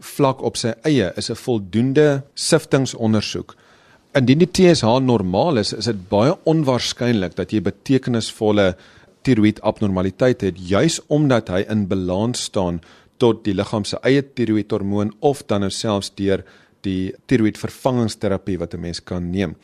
vlak 0.00 0.42
op 0.42 0.56
sy 0.56 0.72
eie 0.82 1.12
is 1.16 1.30
'n 1.30 1.34
voldoende 1.34 2.22
siftingsondersoek. 2.34 3.56
Indien 4.14 4.38
die 4.38 4.50
TSH 4.50 5.00
normaal 5.00 5.56
is, 5.56 5.72
is 5.72 5.84
dit 5.84 6.08
baie 6.08 6.36
onwaarskynlik 6.44 7.36
dat 7.36 7.50
jy 7.50 7.60
betekenisvolle 7.62 8.76
tiroïed 9.22 9.60
abnormaliteite 9.60 10.46
het 10.46 10.68
juis 10.68 11.00
omdat 11.06 11.48
hy 11.48 11.64
in 11.68 11.86
balans 11.86 12.42
staan 12.42 12.80
tot 13.18 13.44
die 13.44 13.54
liggaam 13.54 13.84
se 13.84 13.98
eie 14.02 14.22
tiroïedhormoon 14.22 15.12
of 15.20 15.42
dan 15.46 15.60
nou 15.66 15.70
selfs 15.70 16.10
deur 16.14 16.44
die 16.86 17.12
tiroïed 17.26 17.58
vervangingsterapie 17.58 18.58
wat 18.58 18.74
'n 18.74 18.80
mens 18.80 19.00
kan 19.00 19.30
neem. 19.30 19.56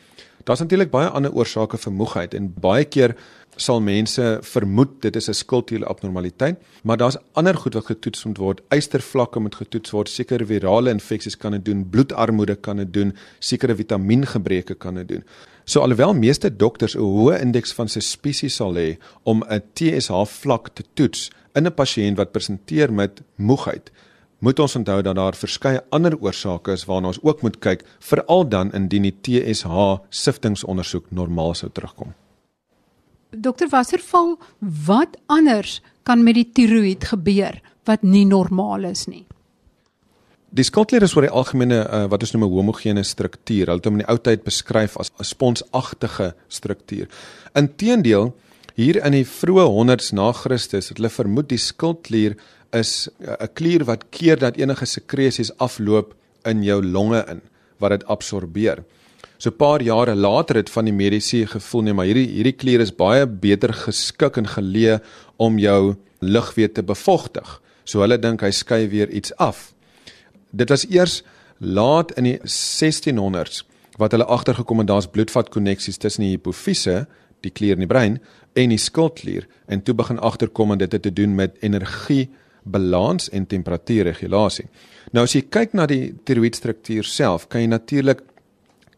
Daar's 0.43 0.59
natuurlik 0.59 0.91
baie 0.91 1.09
ander 1.09 1.33
oorsake 1.33 1.77
vir 1.77 1.93
moegheid 1.93 2.33
en 2.33 2.53
baie 2.61 2.85
keer 2.85 3.15
sal 3.57 3.79
mense 3.81 4.23
vermoed 4.43 5.01
dit 5.01 5.15
is 5.15 5.29
'n 5.29 5.33
skildklier 5.33 5.85
abnormaliteit, 5.85 6.57
maar 6.83 6.97
daar's 6.97 7.17
ander 7.33 7.55
goed 7.55 7.73
wat 7.73 7.85
getoets 7.85 8.25
moet 8.25 8.37
word. 8.37 8.61
Eistervlakke 8.69 9.39
moet 9.39 9.55
getoets 9.55 9.91
word, 9.91 10.09
sekere 10.09 10.45
virale 10.45 10.89
infeksies 10.89 11.37
kan 11.37 11.51
dit 11.51 11.65
doen, 11.65 11.89
bloedarmoede 11.89 12.55
kan 12.55 12.77
dit 12.77 12.93
doen, 12.93 13.13
sekere 13.39 13.75
vitamiengebreke 13.75 14.75
kan 14.75 14.95
dit 14.95 15.07
doen. 15.07 15.23
So 15.65 15.81
alhoewel 15.81 16.13
meeste 16.13 16.55
dokters 16.55 16.95
'n 16.95 17.01
hoë 17.01 17.41
indeks 17.41 17.73
van 17.73 17.87
suspisie 17.87 18.49
sal 18.49 18.75
hê 18.75 18.97
om 19.23 19.43
'n 19.49 19.61
TSH 19.73 20.25
vlak 20.41 20.69
te 20.73 20.83
toets, 20.93 21.31
in 21.55 21.65
'n 21.65 21.73
pasiënt 21.73 22.17
wat 22.17 22.31
presenteer 22.31 22.93
met 22.93 23.21
moegheid, 23.35 23.91
moet 24.39 24.59
ons 24.59 24.75
onthou 24.75 25.01
dat 25.01 25.15
daar 25.15 25.35
verskeie 25.35 25.81
ander 25.89 26.17
oorsake 26.19 26.71
is 26.71 26.85
waarna 26.85 27.07
ons 27.07 27.21
ook 27.21 27.41
moet 27.41 27.59
kyk, 27.59 27.83
veral 27.99 28.49
dan 28.49 28.71
indien 28.71 29.01
die 29.01 29.17
TSH 29.21 29.99
siftingsondersoek 30.09 31.05
normaal 31.09 31.53
sou 31.53 31.71
terugkom. 31.71 32.13
Dokter 33.29 33.69
Wasserval, 33.69 34.37
wat 34.85 35.17
anders 35.25 35.81
kan 36.03 36.23
met 36.23 36.35
die 36.35 36.49
tiroïed 36.53 37.03
gebeur 37.03 37.61
wat 37.83 38.03
nie 38.03 38.25
normaal 38.25 38.83
is 38.83 39.07
nie? 39.07 39.25
Die 40.55 40.63
skildklier 40.63 41.03
is 41.03 41.15
oor 41.15 41.25
die 41.27 41.33
algemene 41.35 41.81
uh, 41.83 42.05
wat 42.07 42.23
ons 42.23 42.31
noem 42.31 42.45
'n 42.47 42.55
homogene 42.55 43.03
struktuur. 43.03 43.67
Hulle 43.67 43.81
het 43.81 43.85
hom 43.85 43.99
in 43.99 44.05
die 44.05 44.11
ou 44.11 44.17
tyd 44.17 44.43
beskryf 44.43 44.97
as 44.97 45.11
'n 45.19 45.23
sponsagtige 45.23 46.33
struktuur. 46.47 47.07
Inteendeel, 47.53 48.33
Hier 48.75 48.97
in 49.07 49.13
die 49.15 49.23
vroeë 49.23 49.69
100s 49.71 50.11
na 50.17 50.33
Christus 50.35 50.89
het 50.91 50.97
hulle 50.99 51.07
vermoed 51.07 51.47
die 51.47 51.59
skildklier 51.61 52.33
is 52.75 53.07
'n 53.23 53.47
klier 53.55 53.85
wat 53.87 54.11
keer 54.11 54.35
dat 54.35 54.57
enige 54.57 54.85
sekresies 54.85 55.51
afloop 55.57 56.13
in 56.43 56.63
jou 56.63 56.83
longe 56.83 57.23
in 57.29 57.41
wat 57.79 57.91
dit 57.91 58.03
absorbeer. 58.07 58.83
So 59.37 59.49
'n 59.49 59.57
paar 59.57 59.81
jare 59.81 60.15
later 60.15 60.55
het 60.55 60.69
van 60.69 60.85
die 60.85 60.93
medisy 60.93 61.45
gevoel 61.45 61.81
nee, 61.81 61.93
maar 61.93 62.05
hierdie 62.05 62.27
hierdie 62.27 62.57
klier 62.57 62.81
is 62.81 62.91
baie 62.91 63.25
beter 63.25 63.73
geskik 63.73 64.37
en 64.37 64.47
geleë 64.47 64.99
om 65.37 65.57
jou 65.57 65.95
lugweë 66.21 66.73
te 66.73 66.83
bevochtig. 66.83 67.61
So 67.85 68.01
hulle 68.01 68.17
dink 68.17 68.41
hy 68.41 68.51
skei 68.51 68.89
weer 68.89 69.09
iets 69.09 69.31
af. 69.37 69.74
Dit 70.55 70.71
was 70.71 70.85
eers 70.89 71.21
laat 71.59 72.13
in 72.19 72.29
die 72.29 72.37
1600s 72.39 73.63
wat 73.99 74.11
hulle 74.11 74.27
agtergekom 74.27 74.81
het 74.83 74.89
daar's 74.91 75.07
bloedvatkoneksies 75.11 75.99
tussen 76.03 76.25
die 76.25 76.33
hipofise, 76.35 77.05
die 77.43 77.51
klier 77.51 77.77
in 77.77 77.85
die 77.85 77.91
brein 77.91 78.17
en 78.55 78.71
die 78.71 78.79
skildklier 78.79 79.47
en 79.71 79.83
toe 79.83 79.95
begin 79.95 80.19
agterkom 80.19 80.73
en 80.73 80.81
dit 80.81 80.91
het 80.91 81.03
te 81.03 81.13
doen 81.13 81.35
met 81.35 81.55
energie 81.63 82.29
balans 82.63 83.29
en 83.29 83.45
temperatuurregulasie. 83.47 84.65
Nou 85.13 85.25
as 85.27 85.35
jy 85.35 85.45
kyk 85.53 85.75
na 85.77 85.85
die 85.87 86.15
tiroïedstruktuur 86.27 87.07
self, 87.07 87.47
kan 87.47 87.61
jy 87.61 87.69
natuurlik 87.71 88.23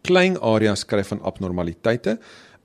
klein 0.07 0.37
areas 0.39 0.85
kry 0.87 1.03
van 1.03 1.21
abnormaliteite 1.27 2.17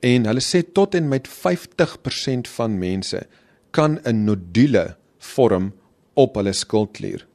en 0.03 0.29
hulle 0.29 0.43
sê 0.43 0.63
tot 0.63 0.95
en 0.95 1.09
met 1.11 1.27
50% 1.29 2.49
van 2.55 2.79
mense 2.79 3.25
kan 3.71 3.99
'n 4.05 4.25
nodule 4.25 4.95
vorm 5.19 5.73
op 6.13 6.35
hulle 6.35 6.53
skildklier. 6.53 7.25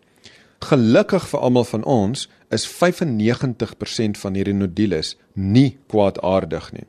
Gelukkig 0.58 1.28
vir 1.30 1.40
almal 1.40 1.64
van 1.64 1.84
ons 1.84 2.28
is 2.50 2.66
95% 2.66 4.18
van 4.18 4.34
hierdie 4.34 4.56
nodules 4.56 5.16
nie 5.34 5.78
kwaadaardig 5.86 6.72
nie. 6.72 6.86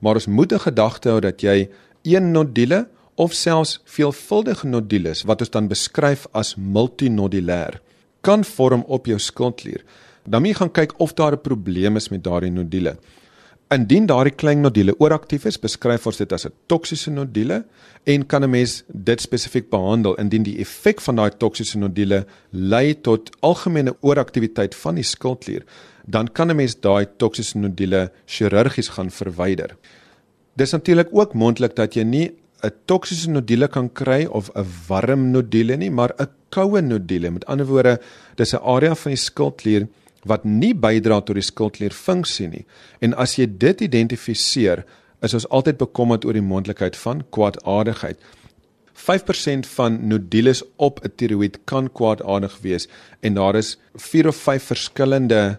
Maar 0.00 0.14
ons 0.14 0.26
moet 0.26 0.52
'n 0.52 0.66
gedagte 0.66 1.08
hou 1.08 1.20
dat 1.20 1.40
jy 1.42 1.68
een 2.02 2.32
nodule 2.32 2.88
of 3.14 3.32
selfs 3.32 3.80
veelvuldige 3.84 4.66
nodules 4.66 5.22
wat 5.22 5.40
ons 5.40 5.50
dan 5.50 5.68
beskryf 5.68 6.26
as 6.32 6.54
multinodulêr 6.56 7.80
kan 8.20 8.44
vorm 8.44 8.84
op 8.86 9.06
jou 9.06 9.18
skildklier. 9.18 9.84
Dan 10.24 10.42
moet 10.42 10.54
jy 10.54 10.54
gaan 10.54 10.72
kyk 10.72 10.92
of 10.98 11.14
daar 11.14 11.32
'n 11.32 11.40
probleem 11.40 11.96
is 11.96 12.08
met 12.08 12.24
daardie 12.24 12.50
nodule. 12.50 12.96
Indien 13.74 14.04
daardie 14.06 14.34
klein 14.38 14.60
nodule 14.62 14.92
ooraktief 15.02 15.48
is, 15.48 15.56
beskryf 15.58 16.04
ons 16.06 16.20
dit 16.20 16.32
as 16.32 16.44
'n 16.46 16.52
toksiese 16.70 17.10
nodule 17.10 17.64
en 18.06 18.26
kan 18.26 18.44
'n 18.44 18.50
mens 18.50 18.84
dit 18.86 19.20
spesifiek 19.20 19.68
behandel 19.70 20.14
indien 20.14 20.44
die 20.44 20.58
effek 20.60 21.00
van 21.00 21.16
daai 21.16 21.30
toksiese 21.30 21.78
nodule 21.78 22.24
lei 22.52 22.94
tot 22.94 23.30
algemene 23.40 23.96
ooraktiwiteit 24.00 24.74
van 24.74 24.94
die 24.94 25.02
skildklier, 25.02 25.64
dan 26.06 26.28
kan 26.28 26.50
'n 26.50 26.56
mens 26.56 26.74
daai 26.80 27.06
toksiese 27.16 27.58
nodule 27.58 28.12
chirurgies 28.26 28.88
gaan 28.88 29.10
verwyder. 29.10 29.76
Dis 30.56 30.72
natuurlik 30.72 31.08
ook 31.10 31.34
moontlik 31.34 31.74
dat 31.74 31.94
jy 31.94 32.04
nie 32.04 32.30
'n 32.62 32.72
toksiese 32.86 33.30
nodule 33.30 33.68
kan 33.68 33.92
kry 33.92 34.26
of 34.26 34.50
'n 34.54 34.66
warm 34.88 35.30
nodule 35.30 35.76
nie, 35.76 35.90
maar 35.90 36.12
'n 36.18 36.28
koue 36.50 36.80
nodule. 36.80 37.30
Met 37.30 37.46
ander 37.46 37.66
woorde, 37.66 38.00
dis 38.36 38.54
'n 38.54 38.62
area 38.62 38.94
van 38.94 39.10
die 39.10 39.18
skildklier 39.18 39.88
wat 40.24 40.44
nie 40.44 40.74
bydra 40.74 41.20
tot 41.20 41.38
die 41.38 41.44
skildklierfunksie 41.44 42.48
nie. 42.48 42.64
En 43.00 43.14
as 43.14 43.36
jy 43.38 43.46
dit 43.46 43.84
identifiseer, 43.88 44.84
is 45.24 45.34
ons 45.34 45.48
altyd 45.48 45.78
bekommerd 45.80 46.24
oor 46.24 46.36
die 46.36 46.44
moontlikheid 46.44 46.96
van 47.00 47.22
kwaadaardigheid. 47.32 48.18
5% 48.94 49.66
van 49.76 49.98
nodules 50.08 50.62
op 50.76 51.00
'n 51.04 51.12
tiroïed 51.16 51.58
kan 51.64 51.88
kwaadaardig 51.92 52.58
wees 52.62 52.88
en 53.20 53.34
daar 53.34 53.56
is 53.56 53.76
4 53.94 54.28
of 54.28 54.36
5 54.36 54.62
verskillende 54.62 55.58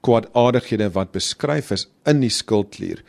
kwaadaardighede 0.00 0.90
wat 0.90 1.12
beskryf 1.12 1.70
is 1.70 1.88
in 2.04 2.20
die 2.20 2.30
skildklier 2.30 3.02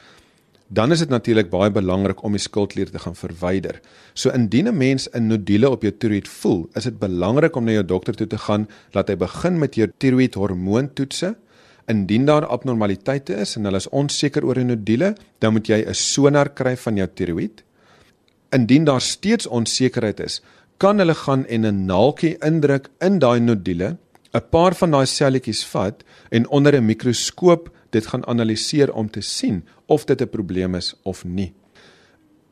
dan 0.67 0.91
is 0.91 0.99
dit 0.99 1.09
natuurlik 1.09 1.49
baie 1.49 1.69
belangrik 1.71 2.23
om 2.25 2.33
die 2.33 2.41
skildklier 2.41 2.89
te 2.89 2.99
gaan 2.99 3.15
verwyder. 3.15 3.79
So 4.13 4.29
indien 4.29 4.67
'n 4.67 4.77
mens 4.77 5.07
'n 5.13 5.27
nodule 5.27 5.69
op 5.69 5.81
jou 5.81 5.91
tiroïed 5.91 6.27
voel, 6.27 6.69
is 6.73 6.83
dit 6.83 6.99
belangrik 6.99 7.55
om 7.55 7.65
na 7.65 7.71
jou 7.71 7.85
dokter 7.85 8.15
toe 8.15 8.27
te 8.27 8.37
gaan 8.37 8.67
laat 8.91 9.07
hy 9.07 9.15
begin 9.15 9.59
met 9.59 9.75
jou 9.75 9.87
tiroïed 9.97 10.33
hormoontoetse. 10.33 11.35
Indien 11.87 12.25
daar 12.25 12.45
abnormaliteite 12.45 13.33
is 13.33 13.55
en 13.55 13.63
hulle 13.63 13.77
is 13.77 13.89
onseker 13.89 14.45
oor 14.45 14.57
'n 14.57 14.67
nodule, 14.67 15.15
dan 15.39 15.53
moet 15.53 15.67
jy 15.67 15.85
'n 15.85 15.93
sonar 15.93 16.49
kry 16.49 16.75
van 16.77 16.95
jou 16.95 17.07
tiroïed. 17.07 17.63
Indien 18.51 18.83
daar 18.83 19.01
steeds 19.01 19.47
onsekerheid 19.47 20.19
is, 20.19 20.41
kan 20.77 20.97
hulle 20.97 21.15
gaan 21.15 21.45
en 21.45 21.65
'n 21.65 21.85
naaltjie 21.85 22.37
indruk 22.39 22.89
in 22.99 23.19
daai 23.19 23.39
nodule, 23.39 23.97
'n 24.33 24.49
paar 24.49 24.75
van 24.75 24.91
daai 24.91 25.05
selletjies 25.05 25.65
vat 25.65 26.03
en 26.29 26.47
onder 26.49 26.75
'n 26.75 26.85
mikroskoop 26.85 27.74
dit 27.95 28.11
gaan 28.11 28.25
analiseer 28.27 28.93
om 28.93 29.09
te 29.09 29.23
sien 29.23 29.63
of 29.87 30.05
dit 30.05 30.21
'n 30.21 30.29
probleem 30.29 30.75
is 30.75 30.93
of 31.03 31.23
nie. 31.23 31.53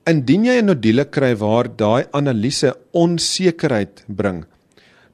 Indien 0.06 0.46
jy 0.46 0.58
'n 0.62 0.66
nodule 0.66 1.06
kry 1.06 1.36
waar 1.36 1.68
daai 1.76 2.06
analise 2.12 2.76
onsekerheid 2.92 4.04
bring, 4.08 4.46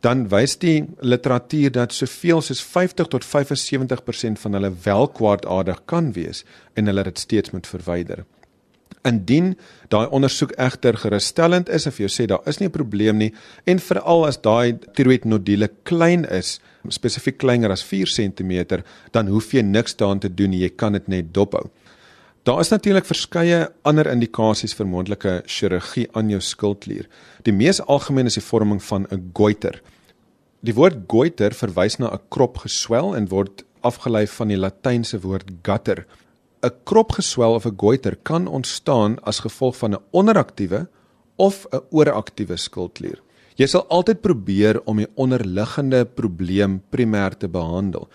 dan 0.02 0.28
wys 0.32 0.56
die 0.58 0.86
literatuur 1.02 1.72
dat 1.72 1.94
soveel 1.94 2.42
soos 2.42 2.62
50 2.62 3.08
tot 3.08 3.26
75% 3.26 4.40
van 4.40 4.54
hulle 4.54 4.72
wel 4.84 5.08
kwaadaardig 5.08 5.82
kan 5.86 6.12
wees 6.14 6.46
en 6.74 6.86
hulle 6.86 7.04
dit 7.04 7.20
steeds 7.20 7.52
moet 7.52 7.68
verwyder. 7.68 8.26
Indien 9.08 9.54
daai 9.88 10.08
ondersoek 10.12 10.52
egter 10.58 10.98
gerusstellend 10.98 11.70
is 11.70 11.88
of 11.88 12.00
jy 12.00 12.10
sê 12.12 12.26
daar 12.28 12.44
is 12.48 12.60
nie 12.60 12.68
'n 12.68 12.72
probleem 12.72 13.18
nie 13.18 13.34
en 13.66 13.80
veral 13.80 14.26
as 14.26 14.38
daai 14.38 14.74
tiroïednodule 14.74 15.70
klein 15.84 16.26
is, 16.26 16.60
spesifiek 16.90 17.38
kleiner 17.38 17.72
as 17.72 17.84
4 17.84 18.06
cm, 18.08 18.84
dan 19.12 19.28
hoef 19.28 19.54
jy 19.54 19.62
niks 19.62 19.96
daaraan 19.96 20.20
te 20.20 20.30
doen 20.30 20.54
jy 20.54 20.70
kan 20.70 20.94
dit 20.94 21.08
net 21.08 21.34
dophou. 21.34 21.70
Daar 22.44 22.60
is 22.60 22.70
natuurlik 22.70 23.06
verskeie 23.06 23.68
ander 23.84 24.08
indikasies 24.08 24.74
vir 24.74 24.88
moontlike 24.88 25.42
chirurgie 25.46 26.08
aan 26.14 26.30
jou 26.30 26.40
skildklier. 26.42 27.08
Die 27.44 27.54
mees 27.54 27.82
algemeen 27.82 28.26
is 28.26 28.40
die 28.40 28.44
vorming 28.44 28.82
van 28.84 29.08
'n 29.12 29.32
goiter. 29.34 29.82
Die 30.62 30.74
woord 30.74 30.98
goiter 31.08 31.52
verwys 31.52 32.00
na 32.00 32.10
'n 32.12 32.20
krop 32.30 32.58
geswel 32.58 33.16
en 33.16 33.28
word 33.28 33.64
afgelei 33.82 34.26
van 34.28 34.48
die 34.48 34.58
latynse 34.58 35.20
woord 35.20 35.52
gutter. 35.64 36.06
'n 36.64 36.72
Krop 36.84 37.12
geswel 37.12 37.54
of 37.54 37.66
'n 37.66 37.78
goiter 37.78 38.16
kan 38.16 38.48
ontstaan 38.48 39.20
as 39.24 39.40
gevolg 39.40 39.78
van 39.78 39.94
'n 39.94 40.04
onderaktiewe 40.12 40.88
of 41.36 41.66
'n 41.72 41.82
ooraktiewe 41.90 42.58
skildklier. 42.58 43.20
Jy 43.56 43.68
sal 43.68 43.86
altyd 43.88 44.22
probeer 44.22 44.82
om 44.86 44.98
die 44.98 45.10
onderliggende 45.16 46.06
probleem 46.06 46.82
primêr 46.90 47.38
te 47.38 47.48
behandel. 47.48 48.08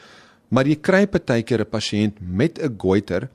Maar 0.49 0.67
jy 0.67 0.77
kry 0.77 1.07
partykeer 1.07 1.61
'n 1.61 1.71
pasiënt 1.71 2.15
met 2.21 2.59
'n 2.59 2.77
goiter 2.79 3.29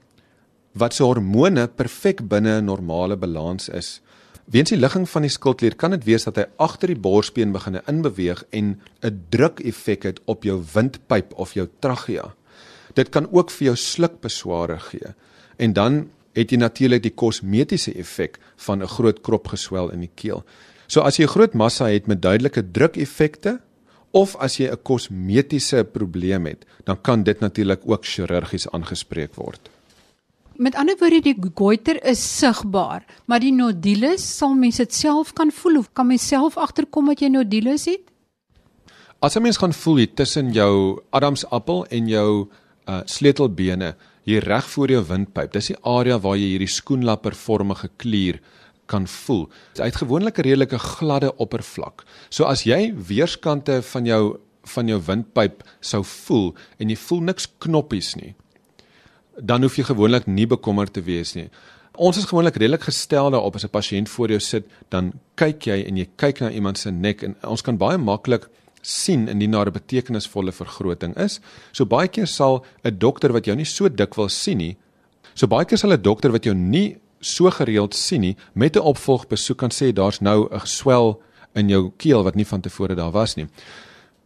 wat 0.73 0.93
se 0.93 1.03
hormone 1.03 1.67
perfek 1.67 2.27
binne 2.27 2.61
'n 2.61 2.65
normale 2.65 3.17
balans 3.17 3.69
is. 3.69 4.01
Weens 4.45 4.69
die 4.69 4.79
ligging 4.79 5.09
van 5.09 5.21
die 5.21 5.29
skildklier 5.29 5.75
kan 5.75 5.91
dit 5.91 6.03
wees 6.03 6.23
dat 6.23 6.35
hy 6.35 6.45
agter 6.57 6.87
die 6.87 6.97
borsbeen 6.97 7.51
begin 7.51 7.81
inbeweeg 7.85 8.43
en 8.49 8.81
'n 9.03 9.25
druk 9.29 9.59
effek 9.59 10.03
het 10.03 10.19
op 10.25 10.43
jou 10.43 10.63
windpyp 10.73 11.33
of 11.33 11.53
jou 11.53 11.67
trachea. 11.79 12.33
Dit 12.93 13.09
kan 13.09 13.27
ook 13.31 13.51
vir 13.51 13.65
jou 13.65 13.75
slukbesware 13.75 14.79
gee. 14.79 15.13
En 15.57 15.73
dan 15.73 16.09
het 16.33 16.51
jy 16.51 16.57
natuurlik 16.57 17.03
die 17.03 17.15
kosmetiese 17.15 17.93
effek 17.93 18.39
van 18.65 18.81
'n 18.81 18.87
groot 18.87 19.21
krop 19.21 19.47
geswel 19.47 19.89
in 19.91 19.99
die 19.99 20.13
keel. 20.15 20.43
So 20.87 21.01
as 21.01 21.17
jy 21.17 21.23
'n 21.23 21.35
groot 21.35 21.53
massa 21.53 21.85
het 21.85 22.07
met 22.07 22.21
duidelike 22.21 22.71
drukeffekte 22.71 23.59
of 24.11 24.35
as 24.35 24.57
jy 24.57 24.69
'n 24.69 24.83
kosmetiese 24.83 25.83
probleem 25.83 26.45
het, 26.45 26.65
dan 26.83 27.01
kan 27.01 27.23
dit 27.23 27.39
natuurlik 27.39 27.81
ook 27.85 28.05
chirurgies 28.05 28.69
aangespreek 28.71 29.35
word. 29.35 29.69
Met 30.55 30.75
ander 30.75 30.95
woorde 30.99 31.21
die 31.21 31.35
goiter 31.55 32.03
is 32.03 32.37
sigbaar, 32.37 33.05
maar 33.25 33.39
die 33.39 33.53
nodules 33.53 34.37
sal 34.37 34.55
mens 34.55 34.75
dit 34.77 34.93
self 34.93 35.33
kan 35.33 35.51
voel 35.51 35.77
of 35.77 35.93
kan 35.93 36.07
mens 36.07 36.27
self 36.27 36.57
agterkom 36.57 37.05
dat 37.05 37.19
jy 37.19 37.27
nodules 37.27 37.85
het? 37.85 38.01
As 39.21 39.35
'n 39.35 39.41
mens 39.41 39.57
gaan 39.57 39.73
voel 39.73 39.95
hier 39.95 40.13
tussen 40.13 40.51
jou 40.51 40.99
adamsappel 41.09 41.85
en 41.85 42.07
jou 42.07 42.49
uh 42.89 43.01
sleutelbene 43.05 43.93
hier 44.25 44.43
reg 44.45 44.65
voor 44.73 44.91
jou 44.93 45.03
windpyp. 45.05 45.53
Dis 45.53 45.71
die 45.71 45.77
area 45.87 46.19
waar 46.21 46.37
jy 46.37 46.53
hierdie 46.53 46.73
skoenlappervormige 46.73 47.89
klier 48.01 48.39
kan 48.89 49.07
voel. 49.07 49.47
Dit 49.77 49.85
het 49.85 50.01
gewoonlik 50.01 50.39
'n 50.39 50.41
redelike 50.41 50.79
gladde 50.79 51.35
oppervlak. 51.37 52.05
So 52.29 52.43
as 52.43 52.63
jy 52.63 52.93
weerskante 52.93 53.81
van 53.81 54.05
jou 54.05 54.37
van 54.63 54.87
jou 54.87 55.01
windpyp 55.01 55.63
sou 55.79 56.03
voel 56.03 56.55
en 56.77 56.89
jy 56.89 56.95
voel 56.95 57.21
niks 57.21 57.47
knoppies 57.57 58.15
nie, 58.15 58.35
dan 59.41 59.61
hoef 59.61 59.75
jy 59.75 59.83
gewoonlik 59.83 60.27
nie 60.27 60.47
bekommerd 60.47 60.93
te 60.93 61.01
wees 61.01 61.33
nie. 61.33 61.49
Ons 61.95 62.17
is 62.17 62.25
gewoonlik 62.25 62.55
redelik 62.55 62.85
gestel 62.87 63.31
daarop 63.31 63.55
as 63.55 63.65
'n 63.65 63.69
pasiënt 63.69 64.09
voor 64.09 64.29
jou 64.29 64.39
sit, 64.39 64.65
dan 64.89 65.13
kyk 65.35 65.65
jy 65.65 65.83
en 65.87 65.97
jy 65.97 66.07
kyk 66.15 66.39
na 66.39 66.49
iemand 66.49 66.77
se 66.77 66.91
nek 66.91 67.23
en 67.23 67.35
ons 67.43 67.61
kan 67.61 67.77
baie 67.77 67.97
maklik 67.97 68.49
sien 68.81 69.27
indien 69.27 69.51
daar 69.51 69.67
'n 69.67 69.73
betekenisvolle 69.73 70.51
vergroting 70.51 71.17
is. 71.17 71.39
So 71.71 71.85
baie 71.85 72.07
keer 72.07 72.27
sal 72.27 72.65
'n 72.83 72.97
dokter 72.97 73.31
wat 73.31 73.45
jou 73.45 73.55
nie 73.55 73.65
so 73.65 73.89
dikwels 73.89 74.43
sien 74.43 74.57
nie, 74.57 74.77
so 75.33 75.47
baie 75.47 75.65
keer 75.65 75.77
sal 75.77 75.93
'n 75.93 76.01
dokter 76.01 76.31
wat 76.31 76.43
jou 76.43 76.55
nie 76.55 76.97
so 77.19 77.49
gereeld 77.49 77.95
sien 77.95 78.21
nie, 78.21 78.37
met 78.53 78.75
'n 78.75 78.79
opvolgbesoek 78.79 79.57
kan 79.57 79.69
sê 79.69 79.93
daar's 79.93 80.21
nou 80.21 80.47
'n 80.51 80.65
swel 80.65 81.21
in 81.55 81.69
jou 81.69 81.91
keel 81.97 82.23
wat 82.23 82.35
nie 82.35 82.45
van 82.45 82.61
tevore 82.61 82.95
daar 82.95 83.11
was 83.11 83.35
nie. 83.35 83.47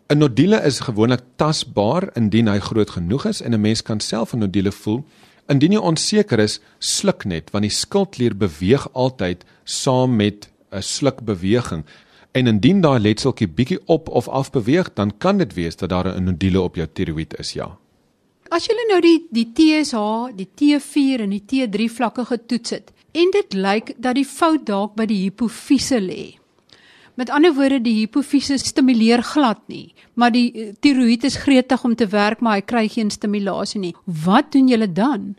'n 0.09 0.17
Nodule 0.17 0.61
is 0.65 0.79
gewoonlik 0.79 1.21
tasbaar 1.35 2.09
indien 2.15 2.47
hy 2.47 2.59
groot 2.59 2.89
genoeg 2.89 3.25
is 3.25 3.41
en 3.41 3.53
'n 3.53 3.61
mens 3.61 3.81
kan 3.81 3.99
self 3.99 4.33
'n 4.33 4.39
nodule 4.39 4.71
voel. 4.71 5.03
Indien 5.47 5.71
jy 5.71 5.79
onseker 5.79 6.39
is, 6.39 6.59
sluk 6.79 7.25
net 7.25 7.51
want 7.51 7.63
die 7.63 7.71
skildklier 7.71 8.35
beweeg 8.37 8.87
altyd 8.93 9.43
saam 9.63 10.15
met 10.15 10.49
'n 10.71 10.81
slukbeweging. 10.81 11.83
En 12.33 12.47
indien 12.49 12.79
daai 12.81 12.97
letseltjie 12.99 13.47
bietjie 13.47 13.79
op 13.85 14.09
of 14.09 14.27
af 14.27 14.49
beweeg, 14.51 14.93
dan 14.97 15.11
kan 15.17 15.37
dit 15.37 15.53
wees 15.53 15.75
dat 15.75 15.89
daar 15.89 16.07
'n 16.15 16.23
nodule 16.23 16.61
op 16.61 16.75
jou 16.75 16.87
tiroïed 16.93 17.37
is, 17.39 17.53
ja. 17.53 17.77
As 18.49 18.65
jy 18.65 18.73
nou 18.89 19.01
die 19.01 19.27
die 19.31 19.51
TSH, 19.53 20.33
die 20.35 20.49
T4 20.55 21.21
en 21.21 21.29
die 21.29 21.43
T3 21.45 21.89
vlakke 21.89 22.25
getoets 22.25 22.69
het 22.69 22.91
en 23.11 23.29
dit 23.31 23.53
lyk 23.53 23.93
dat 23.97 24.15
die 24.15 24.25
fout 24.25 24.65
dalk 24.65 24.95
by 24.95 25.05
die 25.05 25.21
hipofise 25.23 25.99
lê. 26.01 26.37
Met 27.13 27.29
ander 27.29 27.53
woorde 27.53 27.81
die 27.81 27.93
hipofise 27.93 28.57
stimuleer 28.57 29.21
glad 29.23 29.59
nie, 29.67 29.93
maar 30.13 30.31
die 30.31 30.51
eh, 30.53 30.73
tiroïed 30.79 31.23
is 31.23 31.35
gretig 31.35 31.83
om 31.83 31.95
te 31.95 32.07
werk 32.07 32.41
maar 32.41 32.53
hy 32.53 32.61
kry 32.61 32.87
geen 32.87 33.09
stimulasie 33.09 33.79
nie. 33.79 33.95
Wat 34.05 34.51
doen 34.51 34.67
julle 34.67 34.91
dan? 34.91 35.35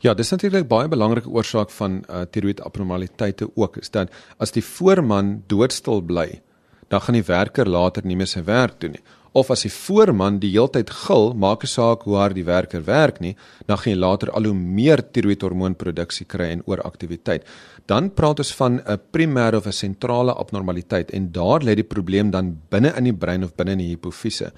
Ja, 0.00 0.14
dis 0.14 0.30
natuurlik 0.30 0.68
baie 0.68 0.88
belangrike 0.88 1.28
oorsaak 1.28 1.70
van 1.70 2.04
uh, 2.08 2.24
tiroïed 2.30 2.60
abnormaliteite 2.60 3.50
ook 3.54 3.76
is 3.76 3.90
dat 3.90 4.12
as 4.38 4.52
die 4.52 4.64
voorman 4.64 5.42
doodstil 5.46 6.02
bly, 6.02 6.40
dan 6.88 7.00
gaan 7.00 7.14
die 7.14 7.26
werker 7.26 7.66
later 7.68 8.04
nie 8.06 8.16
meer 8.16 8.30
sy 8.30 8.44
werk 8.44 8.80
doen 8.80 8.92
nie 8.98 9.04
of 9.36 9.50
as 9.52 9.66
die 9.66 9.72
voorman 9.72 10.38
die 10.40 10.54
heeltyd 10.54 10.90
gil, 11.04 11.34
maak 11.36 11.64
'n 11.64 11.68
saak 11.68 12.04
hoe 12.08 12.16
hard 12.16 12.36
die 12.38 12.46
werker 12.46 12.82
werk 12.84 13.20
nie, 13.20 13.36
dan 13.68 13.76
gaan 13.76 13.92
jy 13.92 13.98
later 13.98 14.30
al 14.30 14.48
hoe 14.48 14.54
meer 14.54 15.02
tiroïedhormoonproduksie 15.12 16.26
kry 16.26 16.48
en 16.54 16.62
ooraktiwiteit. 16.64 17.44
Dan 17.86 18.10
praat 18.10 18.38
ons 18.38 18.54
van 18.54 18.80
'n 18.80 18.98
primêre 19.12 19.56
of 19.56 19.66
'n 19.66 19.72
sentrale 19.72 20.32
abnormaliteit 20.32 21.10
en 21.10 21.32
daar 21.32 21.60
lê 21.60 21.74
die 21.74 21.90
probleem 21.94 22.30
dan 22.30 22.56
binne 22.70 22.96
in 22.96 23.04
die 23.04 23.12
brein 23.12 23.44
of 23.44 23.54
binne 23.54 23.72
in 23.72 23.78
die 23.78 23.94
hipofise. 23.94 24.52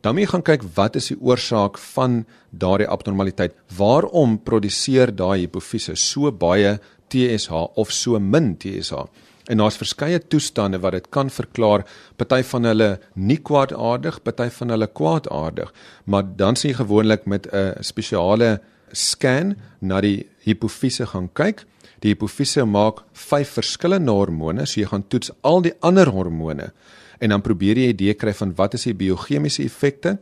Dan 0.00 0.14
moet 0.14 0.24
jy 0.24 0.30
gaan 0.32 0.46
kyk 0.46 0.66
wat 0.76 0.96
is 0.96 1.10
die 1.10 1.18
oorsaak 1.20 1.78
van 1.94 2.22
daardie 2.50 2.88
abnormaliteit? 2.88 3.56
Waarom 3.76 4.38
produseer 4.46 5.12
daai 5.12 5.44
hipofise 5.44 5.96
so 5.98 6.30
baie 6.32 6.78
TSH 7.10 7.50
of 7.76 7.92
so 7.92 8.18
min 8.20 8.54
TSH? 8.56 9.04
En 9.50 9.58
daar's 9.58 9.80
verskeie 9.80 10.20
toestande 10.30 10.78
wat 10.80 10.94
dit 10.94 11.08
kan 11.10 11.30
verklaar. 11.30 11.82
Party 12.16 12.42
van 12.52 12.68
hulle 12.70 12.90
nie 13.14 13.40
kwaadaardig, 13.42 14.20
party 14.22 14.46
van 14.60 14.70
hulle 14.76 14.86
kwaadaardig, 14.86 15.72
maar 16.04 16.28
dan 16.36 16.56
sien 16.56 16.70
jy 16.70 16.76
gewoonlik 16.78 17.26
met 17.26 17.48
'n 17.52 17.82
spesiale 17.82 18.60
scan 18.92 19.56
na 19.80 20.00
die 20.00 20.26
hipofise 20.44 21.06
gaan 21.06 21.28
kyk. 21.32 21.64
Die 22.00 22.14
hipofise 22.14 22.64
maak 22.64 23.02
vyf 23.12 23.48
verskillende 23.58 24.12
hormone, 24.12 24.66
so 24.66 24.80
jy 24.80 24.86
gaan 24.86 25.08
toets 25.08 25.30
al 25.42 25.60
die 25.62 25.74
ander 25.80 26.08
hormone 26.08 26.72
en 27.20 27.28
dan 27.34 27.42
probeer 27.44 27.78
jy 27.78 27.86
'n 27.86 27.94
idee 27.94 28.14
kry 28.14 28.32
van 28.32 28.54
wat 28.56 28.74
is 28.74 28.84
die 28.84 28.94
biochemiese 28.94 29.62
effekte. 29.64 30.18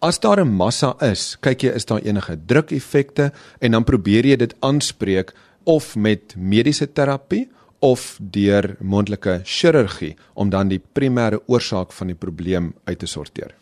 As 0.00 0.20
daar 0.20 0.40
'n 0.40 0.56
massa 0.56 0.96
is, 1.00 1.36
kyk 1.40 1.62
jy 1.62 1.74
is 1.74 1.84
daar 1.84 2.02
enige 2.02 2.38
drukeffekte 2.46 3.32
en 3.60 3.70
dan 3.70 3.84
probeer 3.84 4.26
jy 4.26 4.36
dit 4.36 4.54
aanspreek 4.60 5.32
of 5.64 5.96
met 5.96 6.34
mediese 6.36 6.92
terapie 6.92 7.48
of 7.78 8.18
deur 8.20 8.76
moontlike 8.80 9.40
chirurgie 9.44 10.16
om 10.34 10.50
dan 10.50 10.68
die 10.68 10.80
primêre 10.80 11.40
oorsaak 11.46 11.92
van 11.92 12.06
die 12.06 12.18
probleem 12.18 12.74
uit 12.84 12.98
te 12.98 13.06
sorteer. 13.06 13.54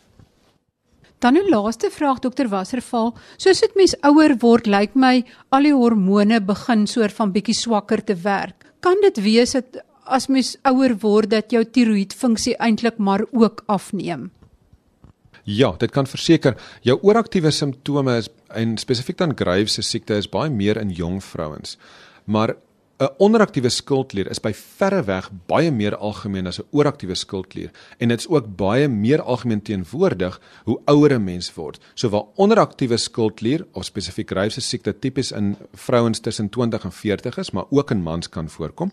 Dan 1.19 1.37
'n 1.37 1.49
laaste 1.49 1.89
vraag 1.89 2.19
dokter 2.19 2.47
Wasserval, 2.47 3.15
soos 3.37 3.59
dit 3.59 3.75
mens 3.75 3.95
ouer 4.01 4.35
word, 4.39 4.67
lyk 4.67 4.95
my 4.95 5.23
al 5.49 5.63
die 5.63 5.73
hormone 5.73 6.41
begin 6.41 6.87
soort 6.87 7.13
van 7.13 7.31
bietjie 7.31 7.55
swakker 7.55 8.03
te 8.03 8.15
werk. 8.15 8.65
Kan 8.79 8.95
dit 9.01 9.21
wees 9.21 9.51
dat 9.51 9.83
as 10.05 10.27
mens 10.27 10.55
ouer 10.63 10.95
word 11.01 11.29
dat 11.29 11.51
jou 11.51 11.63
tiroïedfunksie 11.65 12.55
eintlik 12.57 12.97
maar 12.97 13.25
ook 13.31 13.63
afneem? 13.65 14.31
Ja, 15.45 15.75
dit 15.77 15.91
kan 15.91 16.07
verseker 16.09 16.55
jou 16.81 16.97
ooraktiewe 17.05 17.51
simptome 17.51 18.17
is 18.17 18.29
en 18.49 18.77
spesifiek 18.77 19.17
dan 19.17 19.35
Graves 19.37 19.73
se 19.77 19.83
siekte 19.85 20.17
is 20.17 20.29
baie 20.29 20.49
meer 20.49 20.77
in 20.81 20.89
jong 20.89 21.23
vrouens. 21.23 21.77
Maar 22.25 22.55
'n 22.97 23.09
onderaktiewe 23.17 23.69
skildklier 23.69 24.29
is 24.31 24.39
by 24.39 24.53
verre 24.53 25.03
weg 25.03 25.29
baie 25.47 25.71
meer 25.71 25.95
algemeen 25.95 26.47
as 26.47 26.59
'n 26.59 26.67
ooraktiewe 26.71 27.15
skildklier 27.15 27.71
en 27.99 28.07
dit 28.07 28.19
is 28.19 28.27
ook 28.27 28.55
baie 28.55 28.87
meer 28.87 29.21
algemeen 29.21 29.61
teenwoordig 29.61 30.39
hoe 30.63 30.79
ouer 30.85 31.13
'n 31.13 31.23
mens 31.23 31.53
word. 31.53 31.79
So 31.93 32.09
waar 32.09 32.25
onderaktiewe 32.35 32.97
skildklier 32.97 33.65
of 33.73 33.85
spesifiek 33.85 34.29
Graves 34.29 34.53
se 34.53 34.61
siekte 34.61 34.99
tipies 34.99 35.31
in 35.31 35.55
vrouens 35.73 36.19
tussen 36.19 36.49
20 36.49 36.83
en 36.83 36.91
40 36.91 37.37
is, 37.37 37.51
maar 37.51 37.65
ook 37.69 37.91
in 37.91 38.01
mans 38.01 38.29
kan 38.29 38.49
voorkom, 38.49 38.91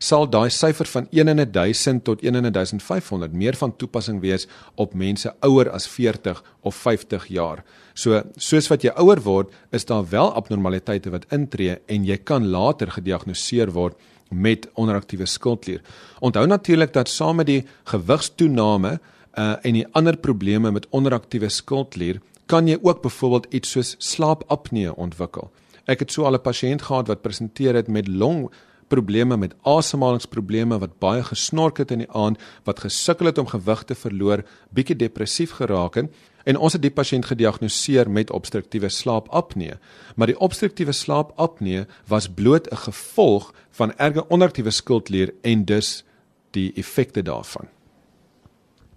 sal 0.00 0.24
daai 0.32 0.48
syfer 0.50 0.88
van 0.88 1.06
1 1.12 1.28
in 1.28 1.42
1000 1.52 2.04
tot 2.04 2.22
1 2.24 2.34
in 2.34 2.52
1500 2.52 3.32
meer 3.32 3.56
van 3.60 3.76
toepassing 3.76 4.20
wees 4.20 4.46
op 4.74 4.94
mense 4.94 5.32
ouer 5.44 5.70
as 5.70 5.86
40 5.88 6.40
of 6.64 6.74
50 6.74 7.26
jaar. 7.28 7.64
So 7.94 8.22
soos 8.36 8.70
wat 8.72 8.84
jy 8.86 8.94
ouer 8.96 9.20
word, 9.20 9.52
is 9.70 9.84
daar 9.84 10.08
wel 10.08 10.32
abnormaliteite 10.34 11.12
wat 11.12 11.28
intree 11.30 11.76
en 11.86 12.08
jy 12.08 12.16
kan 12.16 12.48
later 12.48 12.90
gediagnoseer 12.96 13.74
word 13.76 13.98
met 14.30 14.68
onderaktiewe 14.78 15.26
skildklier. 15.26 15.82
Onthou 16.20 16.46
natuurlik 16.46 16.94
dat 16.94 17.08
saam 17.08 17.36
met 17.42 17.46
die 17.46 17.64
gewigstoename 17.92 18.98
uh 19.38 19.56
en 19.62 19.74
die 19.74 19.86
ander 19.94 20.16
probleme 20.16 20.70
met 20.70 20.88
onderaktiewe 20.90 21.48
skildklier 21.48 22.20
kan 22.46 22.66
jy 22.66 22.78
ook 22.82 23.02
byvoorbeeld 23.02 23.46
iets 23.54 23.70
soos 23.70 23.94
slaapapnee 23.98 24.94
ontwikkel. 24.96 25.50
Ek 25.86 26.00
het 26.00 26.12
so 26.12 26.24
al 26.24 26.34
'n 26.34 26.42
pasiënt 26.42 26.82
gehad 26.82 27.06
wat 27.06 27.22
presenteer 27.22 27.74
het 27.74 27.88
met 27.88 28.08
long 28.08 28.50
probleme 28.90 29.38
met 29.40 29.54
asemhalingsprobleme 29.62 30.78
wat 30.82 30.98
baie 31.02 31.22
gesnork 31.24 31.78
het 31.78 31.94
in 31.94 32.04
die 32.04 32.10
aand, 32.10 32.40
wat 32.68 32.82
gesukkel 32.84 33.30
het 33.30 33.38
om 33.38 33.48
gewig 33.50 33.84
te 33.86 33.94
verloor, 33.94 34.44
bietjie 34.74 34.98
depressief 34.98 35.56
geraak 35.60 36.00
het 36.00 36.10
en 36.48 36.56
ons 36.56 36.72
het 36.72 36.82
die 36.82 36.92
pasiënt 36.92 37.28
gediagnoseer 37.28 38.10
met 38.10 38.30
obstruktiewe 38.34 38.88
slaapapnee. 38.88 39.76
Maar 40.16 40.32
die 40.32 40.38
obstruktiewe 40.40 40.92
slaapapnee 40.96 41.84
was 42.08 42.28
bloot 42.28 42.70
'n 42.70 42.76
gevolg 42.86 43.52
van 43.70 43.92
erge 43.96 44.28
onderaktiewe 44.28 44.70
skildklier 44.70 45.34
en 45.42 45.64
dus 45.64 46.04
die 46.50 46.72
effekte 46.74 47.22
daarvan. 47.22 47.68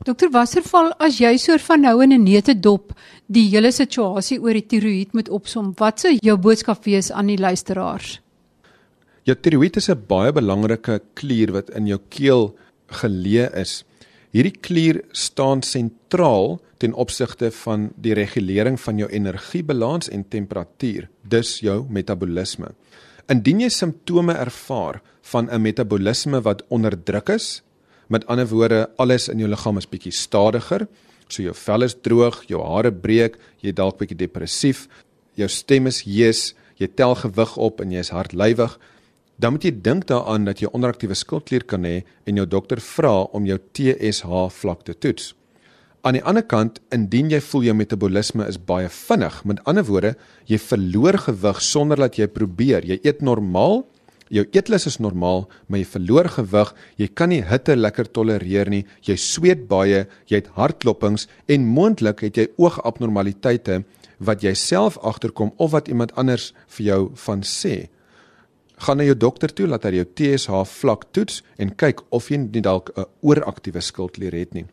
Dokter 0.04 0.32
Wasserval, 0.32 0.92
as 1.00 1.18
jy 1.18 1.38
soort 1.38 1.62
van 1.62 1.82
nou 1.82 2.04
in 2.04 2.12
'n 2.12 2.24
neute 2.24 2.60
dop 2.60 2.92
die 3.28 3.50
hele 3.50 3.72
situasie 3.72 4.42
oor 4.42 4.54
die 4.54 4.66
tiroïed 4.66 5.14
moet 5.14 5.30
opsom, 5.30 5.74
wat 5.76 6.00
sou 6.00 6.18
jou 6.20 6.38
boodskap 6.38 6.84
wees 6.84 7.12
aan 7.12 7.28
die 7.28 7.38
luisteraars? 7.38 8.23
Jou 9.24 9.36
tiroïed 9.36 9.78
is 9.78 9.90
'n 9.90 10.06
baie 10.08 10.32
belangrike 10.32 11.02
klier 11.16 11.52
wat 11.52 11.70
in 11.70 11.88
jou 11.88 12.00
keel 12.10 12.56
geleë 12.88 13.56
is. 13.56 13.84
Hierdie 14.34 14.60
klier 14.62 15.04
staan 15.12 15.62
sentraal 15.62 16.60
ten 16.78 16.94
opsigte 16.94 17.52
van 17.52 17.94
die 17.96 18.14
regulering 18.14 18.80
van 18.80 18.98
jou 18.98 19.10
energiebalans 19.10 20.10
en 20.10 20.28
temperatuur, 20.28 21.10
dus 21.24 21.60
jou 21.60 21.86
metabolisme. 21.90 22.74
Indien 23.30 23.60
jy 23.60 23.70
simptome 23.70 24.34
ervaar 24.34 25.02
van 25.22 25.50
'n 25.50 25.62
metabolisme 25.62 26.42
wat 26.42 26.64
onderdruk 26.70 27.30
is, 27.30 27.64
Met 28.14 28.28
ander 28.28 28.48
woorde, 28.48 28.90
alles 29.02 29.30
in 29.32 29.40
jou 29.42 29.48
liggaam 29.50 29.80
is 29.80 29.88
bietjie 29.90 30.14
stadiger. 30.14 30.88
So 31.28 31.42
jou 31.42 31.54
vel 31.56 31.86
is 31.88 31.96
droog, 32.06 32.44
jou 32.46 32.62
hare 32.62 32.92
breek, 32.92 33.40
jy 33.64 33.72
dalk 33.74 33.98
bietjie 34.02 34.20
depressief, 34.20 34.88
jou 35.40 35.48
stem 35.50 35.88
is 35.90 36.04
hees, 36.06 36.52
jy 36.78 36.92
tel 36.94 37.16
gewig 37.24 37.56
op 37.58 37.82
en 37.82 37.94
jy 37.94 38.04
is 38.04 38.12
hardlywig. 38.14 38.76
Dan 39.38 39.56
moet 39.56 39.66
jy 39.66 39.72
dink 39.84 40.08
daaraan 40.08 40.46
dat 40.46 40.62
jy 40.62 40.70
onderaktiewe 40.72 41.16
skildklier 41.18 41.66
kan 41.66 41.86
hê 41.88 42.04
en 42.30 42.38
jou 42.38 42.46
dokter 42.46 42.82
vra 42.84 43.24
om 43.34 43.48
jou 43.50 43.58
TSH 43.74 44.44
vlak 44.60 44.84
te 44.86 44.94
toets. 44.94 45.34
Aan 46.04 46.18
die 46.18 46.24
ander 46.28 46.44
kant, 46.44 46.82
indien 46.92 47.30
jy 47.32 47.40
voel 47.40 47.70
jou 47.70 47.74
metabolisme 47.80 48.44
is 48.52 48.60
baie 48.60 48.90
vinnig, 48.92 49.38
met 49.48 49.62
ander 49.70 49.86
woorde, 49.88 50.18
jy 50.52 50.60
verloor 50.60 51.16
gewig 51.30 51.62
sonder 51.64 52.02
dat 52.04 52.20
jy 52.20 52.28
probeer, 52.28 52.84
jy 52.84 52.98
eet 53.08 53.24
normaal, 53.24 53.86
jou 54.34 54.44
eetlus 54.52 54.88
is 54.90 55.00
normaal, 55.00 55.46
maar 55.68 55.80
jy 55.80 55.88
verloor 55.94 56.28
gewig, 56.36 56.74
jy 57.00 57.08
kan 57.08 57.32
nie 57.32 57.40
hitte 57.48 57.78
lekker 57.78 58.12
tolereer 58.12 58.72
nie, 58.74 58.84
jy 59.08 59.16
sweet 59.16 59.64
baie, 59.70 60.04
jy 60.28 60.42
het 60.42 60.52
hartklopings 60.58 61.30
en 61.48 61.72
moontlik 61.72 62.26
het 62.28 62.40
jy 62.42 62.50
oogabnormaliteite 62.60 63.84
wat 64.20 64.44
jy 64.44 64.54
self 64.60 65.00
agterkom 65.08 65.54
of 65.56 65.72
wat 65.72 65.88
iemand 65.88 66.12
anders 66.20 66.52
vir 66.76 66.88
jou 66.90 67.02
van 67.26 67.48
sê. 67.48 67.88
Gaan 68.78 68.98
na 68.98 69.04
jou 69.04 69.18
dokter 69.18 69.54
toe 69.54 69.68
laat 69.68 69.84
hy 69.84 69.92
jou 70.00 70.06
TSH 70.06 70.64
vlak 70.80 71.06
toets 71.12 71.44
en 71.58 71.76
kyk 71.76 72.02
of 72.10 72.30
jy 72.30 72.38
nie 72.38 72.62
dalk 72.62 72.92
'n 72.98 73.06
ooraktiewe 73.22 73.82
skildklier 73.82 74.34
het 74.34 74.54
nie. 74.54 74.66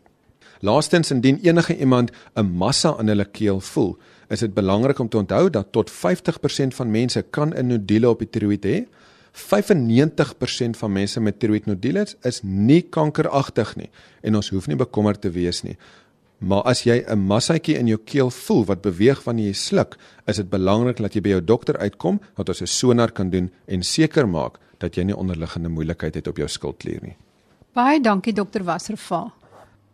Laastens 0.60 1.10
indien 1.10 1.38
enige 1.42 1.76
iemand 1.76 2.10
'n 2.36 2.46
massa 2.46 2.96
in 3.00 3.08
hulle 3.08 3.24
keel 3.24 3.60
voel, 3.60 3.96
is 4.28 4.40
dit 4.40 4.54
belangrik 4.54 4.98
om 4.98 5.08
te 5.08 5.16
onthou 5.16 5.50
dat 5.50 5.72
tot 5.72 5.90
50% 5.90 6.74
van 6.74 6.90
mense 6.90 7.22
kan 7.30 7.54
'n 7.54 7.66
nodule 7.66 8.08
op 8.08 8.18
die 8.18 8.30
tiroïed 8.30 8.64
hê. 8.64 8.86
95% 9.32 10.76
van 10.76 10.92
mense 10.92 11.20
met 11.20 11.38
tiroïdnodules 11.38 12.16
is 12.22 12.40
nie 12.42 12.82
kankeragtig 12.82 13.76
nie 13.76 13.90
en 14.20 14.34
ons 14.34 14.50
hoef 14.50 14.66
nie 14.66 14.76
bekommerd 14.76 15.20
te 15.20 15.30
wees 15.30 15.62
nie. 15.62 15.76
Maar 16.40 16.62
as 16.62 16.82
jy 16.82 17.04
'n 17.06 17.26
massaatjie 17.26 17.78
in 17.78 17.86
jou 17.86 18.00
keel 18.04 18.30
voel 18.30 18.64
wat 18.64 18.82
beweeg 18.82 19.24
wanneer 19.24 19.46
jy 19.46 19.52
sluk, 19.52 19.96
is 20.26 20.36
dit 20.36 20.50
belangrik 20.50 20.96
dat 20.96 21.14
jy 21.14 21.20
by 21.20 21.28
jou 21.28 21.44
dokter 21.44 21.78
uitkom 21.78 22.20
dat 22.36 22.48
ons 22.48 22.62
'n 22.62 22.66
sonar 22.66 23.12
kan 23.12 23.30
doen 23.30 23.50
en 23.66 23.82
seker 23.82 24.28
maak 24.28 24.58
dat 24.78 24.94
jy 24.94 25.02
nie 25.02 25.16
onderliggende 25.16 25.68
moeilikheid 25.68 26.14
het 26.14 26.26
op 26.26 26.36
jou 26.36 26.48
skildklier 26.48 27.02
nie. 27.02 27.16
Baie 27.74 28.00
dankie 28.00 28.32
dokter 28.32 28.64
Wasserval. 28.64 29.32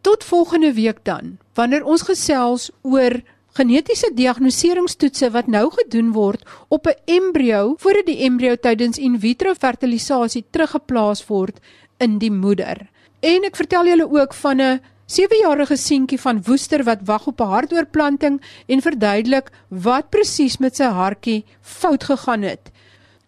Tot 0.00 0.24
volgende 0.24 0.72
week 0.72 1.04
dan, 1.04 1.36
wanneer 1.54 1.84
ons 1.84 2.02
gesels 2.08 2.70
oor 2.82 3.18
genetiese 3.58 4.08
diagnoseringstoetse 4.16 5.28
wat 5.34 5.50
nou 5.50 5.66
gedoen 5.74 6.12
word 6.14 6.46
op 6.68 6.86
'n 6.86 6.96
embrio 7.04 7.74
voordat 7.78 8.06
die 8.06 8.22
embrio 8.24 8.56
tydens 8.56 8.98
in 8.98 9.20
vitro 9.20 9.54
fertilisasie 9.54 10.44
teruggeplaas 10.50 11.26
word 11.26 11.60
in 11.98 12.18
die 12.18 12.30
moeder. 12.30 12.88
En 13.20 13.44
ek 13.44 13.56
vertel 13.56 13.86
julle 13.86 14.08
ook 14.08 14.34
van 14.34 14.60
'n 14.60 14.80
7-jarige 15.06 15.76
seentjie 15.76 16.20
van 16.20 16.42
Woester 16.42 16.84
wat 16.84 17.00
wag 17.04 17.26
op 17.26 17.40
'n 17.40 17.52
hartoortplanting 17.54 18.40
en 18.66 18.80
verduidelik 18.82 19.50
wat 19.68 20.10
presies 20.10 20.58
met 20.58 20.76
sy 20.76 20.84
hartjie 20.84 21.44
fout 21.60 22.04
gegaan 22.04 22.42
het. 22.42 22.70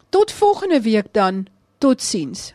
Tot 0.09 0.33
volgende 0.33 0.81
week 0.81 1.07
dan. 1.13 1.47
Totsiens. 1.79 2.55